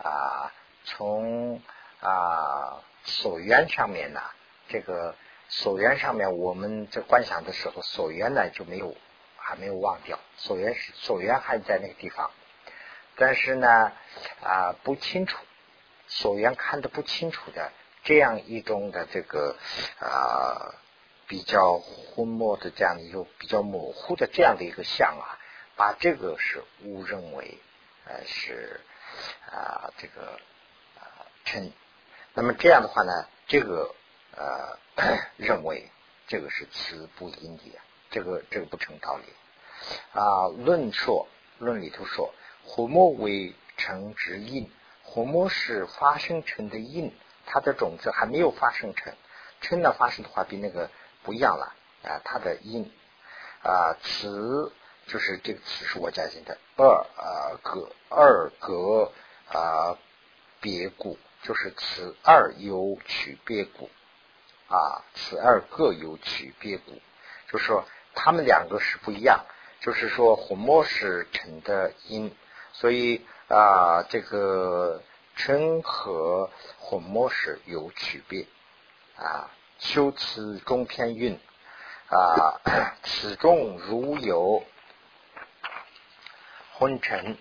[0.00, 0.54] 啊
[0.84, 1.60] 从
[2.00, 4.22] 啊所缘上面呢，
[4.68, 5.16] 这个
[5.48, 8.96] 所缘上面我们在观想的时候，所缘呢就没有
[9.36, 12.30] 还没有忘掉，所缘是所缘还在那个地方。
[13.24, 13.92] 但是呢，
[14.42, 15.38] 啊，不清楚，
[16.08, 17.70] 所缘看的不清楚的
[18.02, 19.56] 这样一种的这个
[20.00, 20.74] 啊，
[21.28, 25.38] 比较昏墨的这样一个比较模糊的这样的一个相啊，
[25.76, 27.58] 把这个是误认为
[28.06, 28.80] 呃是
[29.52, 30.40] 啊这个
[30.98, 31.06] 啊
[31.44, 31.72] 称，
[32.34, 33.94] 那么这样的话呢，这个
[34.36, 34.78] 呃
[35.36, 35.88] 认为
[36.26, 37.78] 这个是词不因的，
[38.10, 39.32] 这个这个不成道理
[40.12, 40.48] 啊。
[40.48, 41.28] 论说
[41.60, 42.34] 论里头说。
[42.64, 44.70] 火末为成之因，
[45.02, 47.12] 火末是发生成的因，
[47.44, 49.12] 它的种子还没有发生成，
[49.60, 50.90] 成了发生的话比那个
[51.22, 52.90] 不一样了啊，它的因
[53.62, 54.72] 啊，此
[55.06, 56.56] 就是这个词是我加进的。
[56.76, 59.12] 二啊格二格
[59.48, 59.98] 啊
[60.60, 63.90] 别故，就是此二有取别故
[64.68, 67.00] 啊，此二各有取别故，
[67.50, 67.84] 就是说
[68.14, 69.44] 他们两个是不一样，
[69.80, 72.34] 就是说火末是成的因。
[72.72, 75.02] 所以啊，这个
[75.36, 78.46] 称和混末是有区别
[79.16, 79.50] 啊。
[79.78, 81.40] 修辞中偏韵
[82.08, 82.60] 啊，
[83.02, 84.64] 此中如有
[86.74, 87.36] 昏沉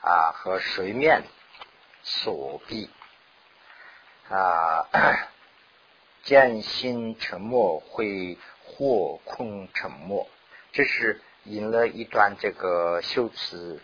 [0.00, 1.24] 啊和水面
[2.02, 2.88] 所蔽
[4.30, 4.88] 啊，
[6.24, 10.28] 见心沉默会或空沉默，
[10.72, 13.82] 这是引了一段这个修辞。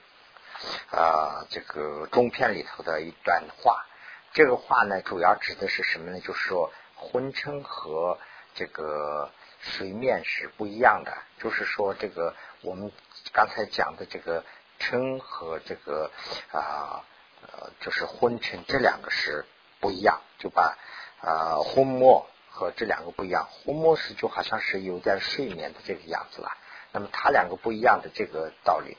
[0.91, 3.87] 啊，这个中篇里头的一段话，
[4.33, 6.21] 这个话呢，主要指的是什么呢？
[6.21, 8.19] 就是说，昏沉和
[8.55, 9.31] 这个
[9.61, 11.17] 水面是不一样的。
[11.39, 12.91] 就是说，这个我们
[13.33, 14.45] 刚才讲的这个
[14.79, 16.11] 沉和这个
[16.53, 17.05] 啊
[17.43, 19.45] 呃，就是昏沉这两个是
[19.81, 20.21] 不一样。
[20.39, 20.77] 就把
[21.23, 26.51] 啊昏没和这两个不一样，昏没是就好像是有点睡眠的这个样子了。
[26.93, 28.97] 那么它两个不一样的这个道理。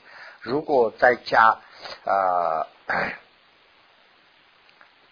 [0.48, 1.58] 如果再加
[2.04, 2.66] 呃，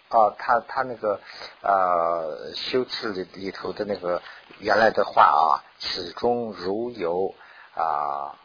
[0.09, 1.21] 哦，他他那个
[1.61, 4.23] 呃修辞里里头的那个
[4.61, 7.35] 原来的话啊，此中如有
[7.75, 8.39] 啊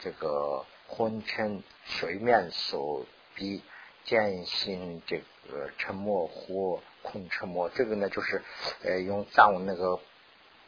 [0.00, 3.06] 这个昏沉水面所
[3.36, 3.62] 逼
[4.02, 8.42] 渐行这个沉默或空沉默，这个呢就是
[8.82, 10.00] 呃用藏文那个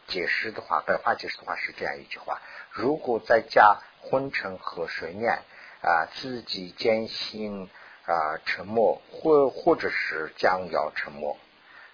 [0.07, 2.41] 解释的话，白话解释的话是这样一句话：
[2.71, 3.81] 如果再加。
[4.03, 5.43] 昏沉和睡眠
[5.83, 7.69] 啊，自己坚信
[8.07, 11.37] 啊沉默，或或者是将要沉默。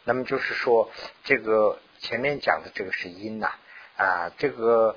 [0.04, 0.90] 那么就是说，
[1.24, 3.52] 这个前面讲的这个是因呐
[3.96, 4.96] 啊，这个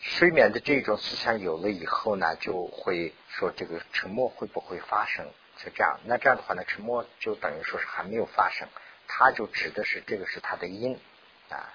[0.00, 5.26] 睡眠的这种思想有了以后呢，就会说这个沉默会不会发生？
[5.56, 5.98] 是这样。
[6.04, 8.68] 那这样的话呢，沉默就等于说是还没有发生，
[9.08, 10.98] 它就指的是这个是它的因
[11.48, 11.72] 啊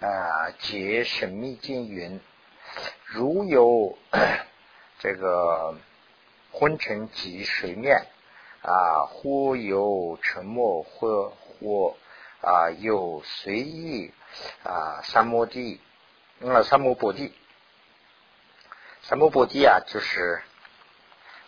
[0.00, 2.20] 啊，解神秘经云。
[3.06, 3.96] 如有
[4.98, 5.76] 这个
[6.50, 8.06] 昏沉及水面
[8.62, 11.96] 啊，或有沉默，或或
[12.40, 14.12] 啊有随意
[14.62, 15.80] 啊三摩地，
[16.40, 17.32] 嗯三摩波地，
[19.02, 20.42] 三摩波地啊，就是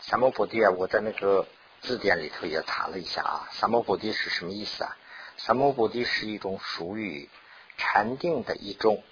[0.00, 1.46] 三摩波地啊，我在那个
[1.80, 4.96] 字典里头也查了一下啊，三摩波地是什么意思啊？
[5.38, 7.28] 三摩波地是一种属于
[7.76, 9.02] 禅定的一种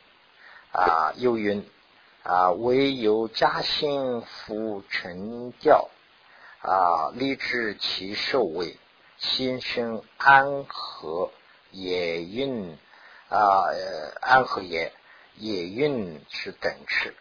[0.73, 1.69] 啊，又云。
[2.25, 5.91] 啊，唯有加心浮沉调
[6.63, 8.79] 啊，立志其受位，
[9.19, 11.31] 心生安和
[11.71, 12.79] 也运
[13.29, 13.65] 啊，
[14.23, 14.93] 安和也
[15.35, 17.15] 也运是等持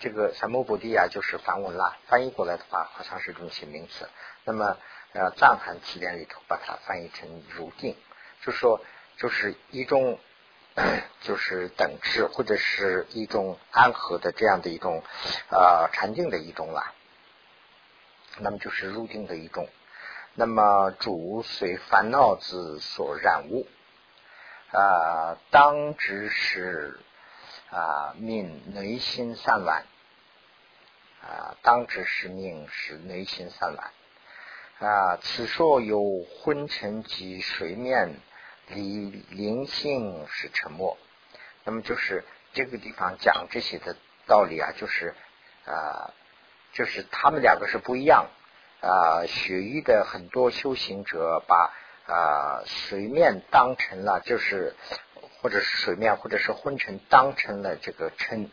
[0.00, 4.08] 这个三摩波地啊，就是梵文啦，翻译过来的话，好像是这么些名词。
[4.42, 4.76] 那么
[5.12, 7.96] 呃，藏汉词典里头把它翻译成如定，
[8.44, 8.80] 就说
[9.16, 10.18] 就是一种
[11.22, 15.02] 就是等值或者是一种安和的这样的一种
[15.50, 16.94] 呃禅定的一种了。
[18.38, 19.68] 那么就是入定的一种。
[20.34, 23.66] 那么主随烦恼之所染物
[24.70, 27.00] 啊，当知是
[27.70, 29.84] 啊命内心散乱
[31.22, 33.90] 啊，当知是命是内心散乱
[34.78, 35.16] 啊。
[35.20, 38.20] 此说有昏沉及水面
[38.70, 40.96] 离灵性是沉默。
[41.64, 43.96] 那么就是这个地方讲这些的
[44.26, 45.14] 道理啊，就是
[45.66, 46.14] 啊，
[46.72, 48.28] 就是他们两个是不一样。
[48.80, 51.74] 啊，雪域的很多修行者把
[52.06, 54.76] 啊水面当成了，就是
[55.42, 58.52] 或者是水面或者是昏沉当成了这个尘，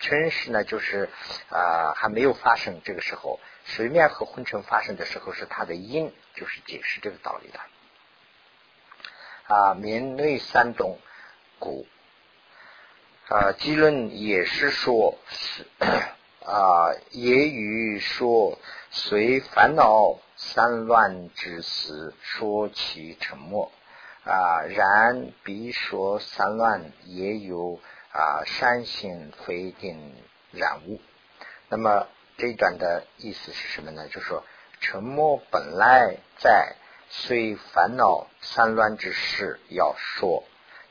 [0.00, 1.10] 尘是呢就是
[1.50, 7.60] 啊还没有发生这个时候，水面和昏沉发生的时候是它的因，就是解释这个道理的。
[9.46, 10.98] 啊，面内三种
[11.58, 11.86] 故
[13.28, 15.66] 啊，基论也是说是。
[16.48, 18.56] 啊，也与说
[18.92, 23.72] 随烦恼散乱之时，说其沉默
[24.22, 24.62] 啊。
[24.62, 27.80] 然必说散乱也有
[28.12, 30.14] 啊善性非定
[30.52, 31.00] 染物。
[31.68, 34.06] 那么这一段的意思是什么呢？
[34.06, 34.44] 就是说
[34.78, 36.76] 沉默本来在
[37.08, 40.44] 虽烦恼散乱之事要说，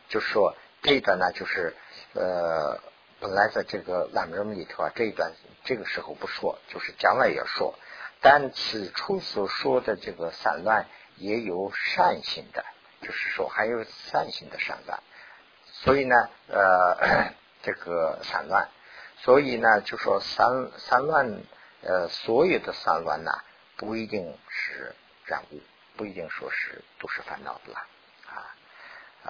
[0.09, 1.75] 就说这一段呢，就是
[2.13, 2.79] 呃。
[3.17, 5.31] 本来在这个烂人里头啊，这一段
[5.63, 7.73] 这个时候不说，就是将来要说。
[8.21, 10.85] 但此处所说的这个散乱
[11.15, 12.63] 也有善性的，
[13.01, 14.99] 就是说还有善性的散乱。
[15.71, 16.15] 所以呢，
[16.49, 18.67] 呃， 这个散乱，
[19.19, 21.41] 所以呢，就说散散乱，
[21.83, 23.31] 呃，所有的散乱呢，
[23.77, 24.93] 不一定是
[25.23, 25.61] 染污，
[25.97, 27.87] 不一定说是都是烦恼的啦。
[28.27, 28.33] 啊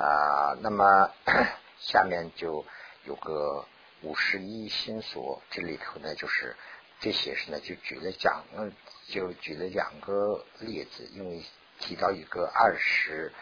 [0.01, 1.11] 啊，那么
[1.80, 2.66] 下面就
[3.03, 3.66] 有个。
[4.01, 6.55] 五十一心所，这里头呢，就是
[6.99, 8.43] 这些是呢，就举了讲，
[9.07, 11.43] 就举了两个例子，因为
[11.80, 13.34] 提到一个二十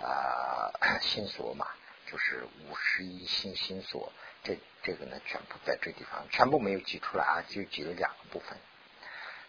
[0.00, 0.72] 啊
[1.02, 1.68] 心所嘛，
[2.10, 4.12] 就是五十一心心所，
[4.42, 8.58] 这这个呢，全部在这地方全部没有举出来啊，就举了两个部分。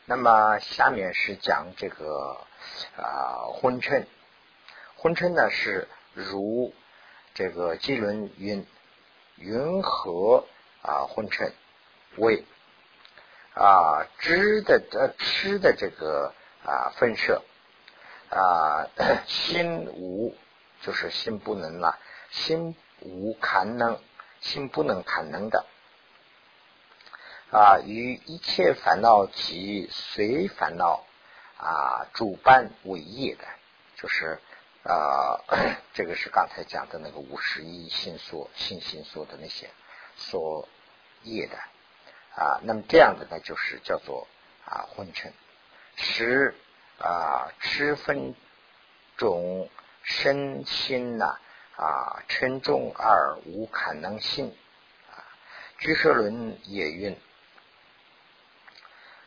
[0.09, 2.41] 那么下面是讲这个
[2.97, 4.07] 啊昏沉，
[4.95, 6.73] 昏沉呢是如
[7.35, 8.65] 这个基轮云
[9.35, 10.45] 云和。
[10.81, 11.51] 啊，昏沉
[12.15, 12.45] 为
[13.53, 16.33] 啊，知的呃，吃的这个
[16.63, 17.43] 啊，分舍
[18.29, 18.87] 啊，
[19.27, 20.33] 心无
[20.81, 21.99] 就是心不能了，
[22.31, 23.99] 心无堪能，
[24.39, 25.65] 心不能堪能的。
[27.51, 31.03] 啊，与一切烦恼及随烦恼
[31.57, 33.45] 啊，主办为业的，
[33.95, 34.39] 就是
[34.83, 35.41] 啊，
[35.93, 39.69] 这个是刚才讲的那个五十一心所、心心所的那些。
[40.15, 40.67] 所
[41.23, 41.57] 业的
[42.35, 44.27] 啊，那么这样的呢，就是叫做
[44.65, 45.33] 啊昏沉，
[45.95, 46.53] 使
[46.99, 48.35] 啊吃分
[49.17, 49.69] 种
[50.03, 51.39] 身心呐
[51.77, 54.55] 啊沉重而无可能性
[55.09, 55.23] 啊。
[55.77, 57.17] 居舍论也运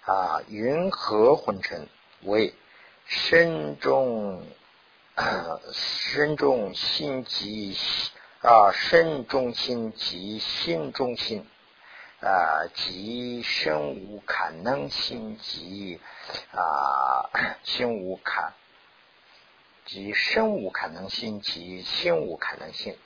[0.05, 1.89] 啊云何昏沉
[2.23, 2.55] 为
[3.07, 4.47] 身中
[5.73, 7.77] 身中心即。
[8.43, 11.47] 啊，身中心即心中心，
[12.21, 16.01] 啊，即身无可能心即
[16.51, 17.31] 啊，
[17.63, 18.53] 心无可，
[19.87, 22.99] 即身无可能心即心无可能性，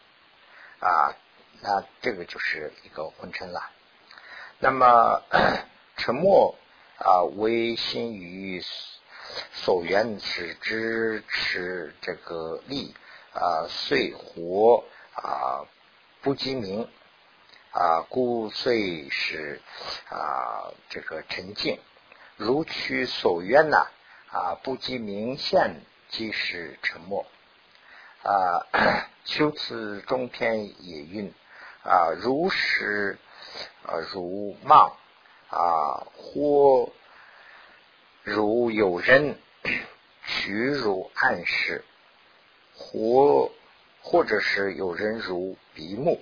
[0.80, 1.12] 啊，
[1.60, 3.70] 那这个就是一个混成了。
[4.58, 5.22] 那么
[5.98, 6.54] 沉默
[6.98, 8.62] 啊，唯心于
[9.52, 12.94] 所缘是支持这个力
[13.32, 14.84] 啊，遂活。
[15.16, 15.64] 啊，
[16.20, 16.86] 不及名
[17.70, 19.62] 啊，故遂是
[20.10, 21.80] 啊，这个沉静，
[22.36, 23.86] 如取所愿呐
[24.30, 25.80] 啊，不及明现
[26.10, 27.24] 即是沉默
[28.24, 29.08] 啊。
[29.24, 31.32] 修辞中篇也云
[31.82, 33.18] 啊，如实
[33.86, 34.92] 啊，如梦
[35.50, 36.90] 啊，或
[38.22, 39.38] 如有人
[40.26, 41.84] 取如暗示，
[42.74, 43.50] 或。
[44.08, 46.20] 或者是有人如鼻目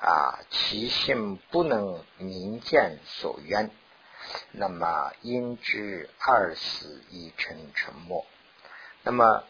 [0.00, 3.70] 啊，其性不能明见所缘，
[4.50, 8.24] 那么因之二死已成沉默。
[9.02, 9.44] 那么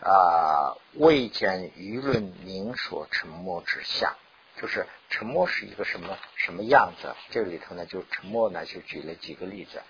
[0.00, 4.16] 啊，未见舆论明所沉默之相，
[4.60, 7.14] 就是沉默是一个什么什么样子？
[7.30, 9.82] 这里头呢，就沉默呢，就举了几个例子，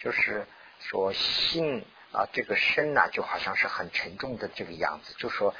[0.00, 0.46] 就是
[0.80, 5.54] 说心啊，这个身呢，就好像是很沉重的这个样子，就说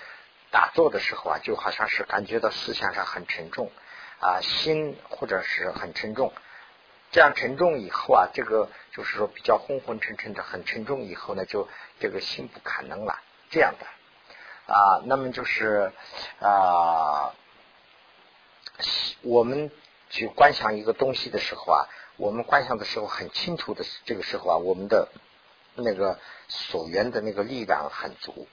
[0.51, 3.71] 打坐的时候啊，就好像是感觉到思想上很沉重
[4.19, 6.33] 啊，心或者是很沉重。
[7.11, 11.69] 这样沉重以后啊，这个就是说比较昏昏沉沉的，很沉重以后呢，就
[12.01, 13.87] 这个心不可能了，这样的
[14.75, 15.93] 啊，那么就是
[16.41, 17.33] 啊，
[19.23, 19.71] 我们
[20.11, 25.09] 去观想一个东西的时候啊，我们观想的时候很清楚的，这个时候啊，我们的
[25.75, 26.19] 那个
[26.49, 28.47] 所缘的那个力量很足。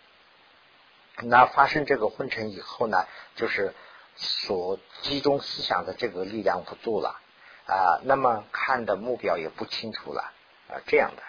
[1.21, 3.05] 那发生这个昏沉以后呢，
[3.35, 3.73] 就是
[4.15, 7.21] 所集中思想的这个力量不足了。
[7.67, 10.31] 啊，那么看的目标也不清楚了
[10.67, 11.23] 啊，这样的。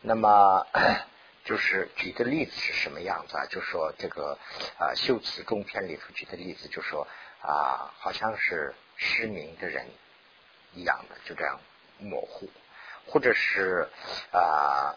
[0.00, 0.64] 那么
[1.44, 3.46] 就是举的例子是什么样子啊？
[3.46, 4.38] 就说这个
[4.78, 7.08] 啊，《修辞中篇》里头举的例子，就说
[7.46, 9.86] 啊，好像是失明的人
[10.74, 11.60] 一样的，就这样
[11.98, 12.50] 模糊，
[13.06, 13.88] 或者是
[14.32, 14.96] 啊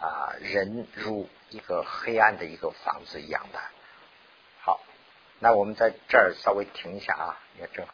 [0.00, 3.60] 啊，人如一个黑暗的一个房子一样的。
[4.62, 4.80] 好，
[5.38, 7.90] 那我们在这儿稍微停一下啊，也正好。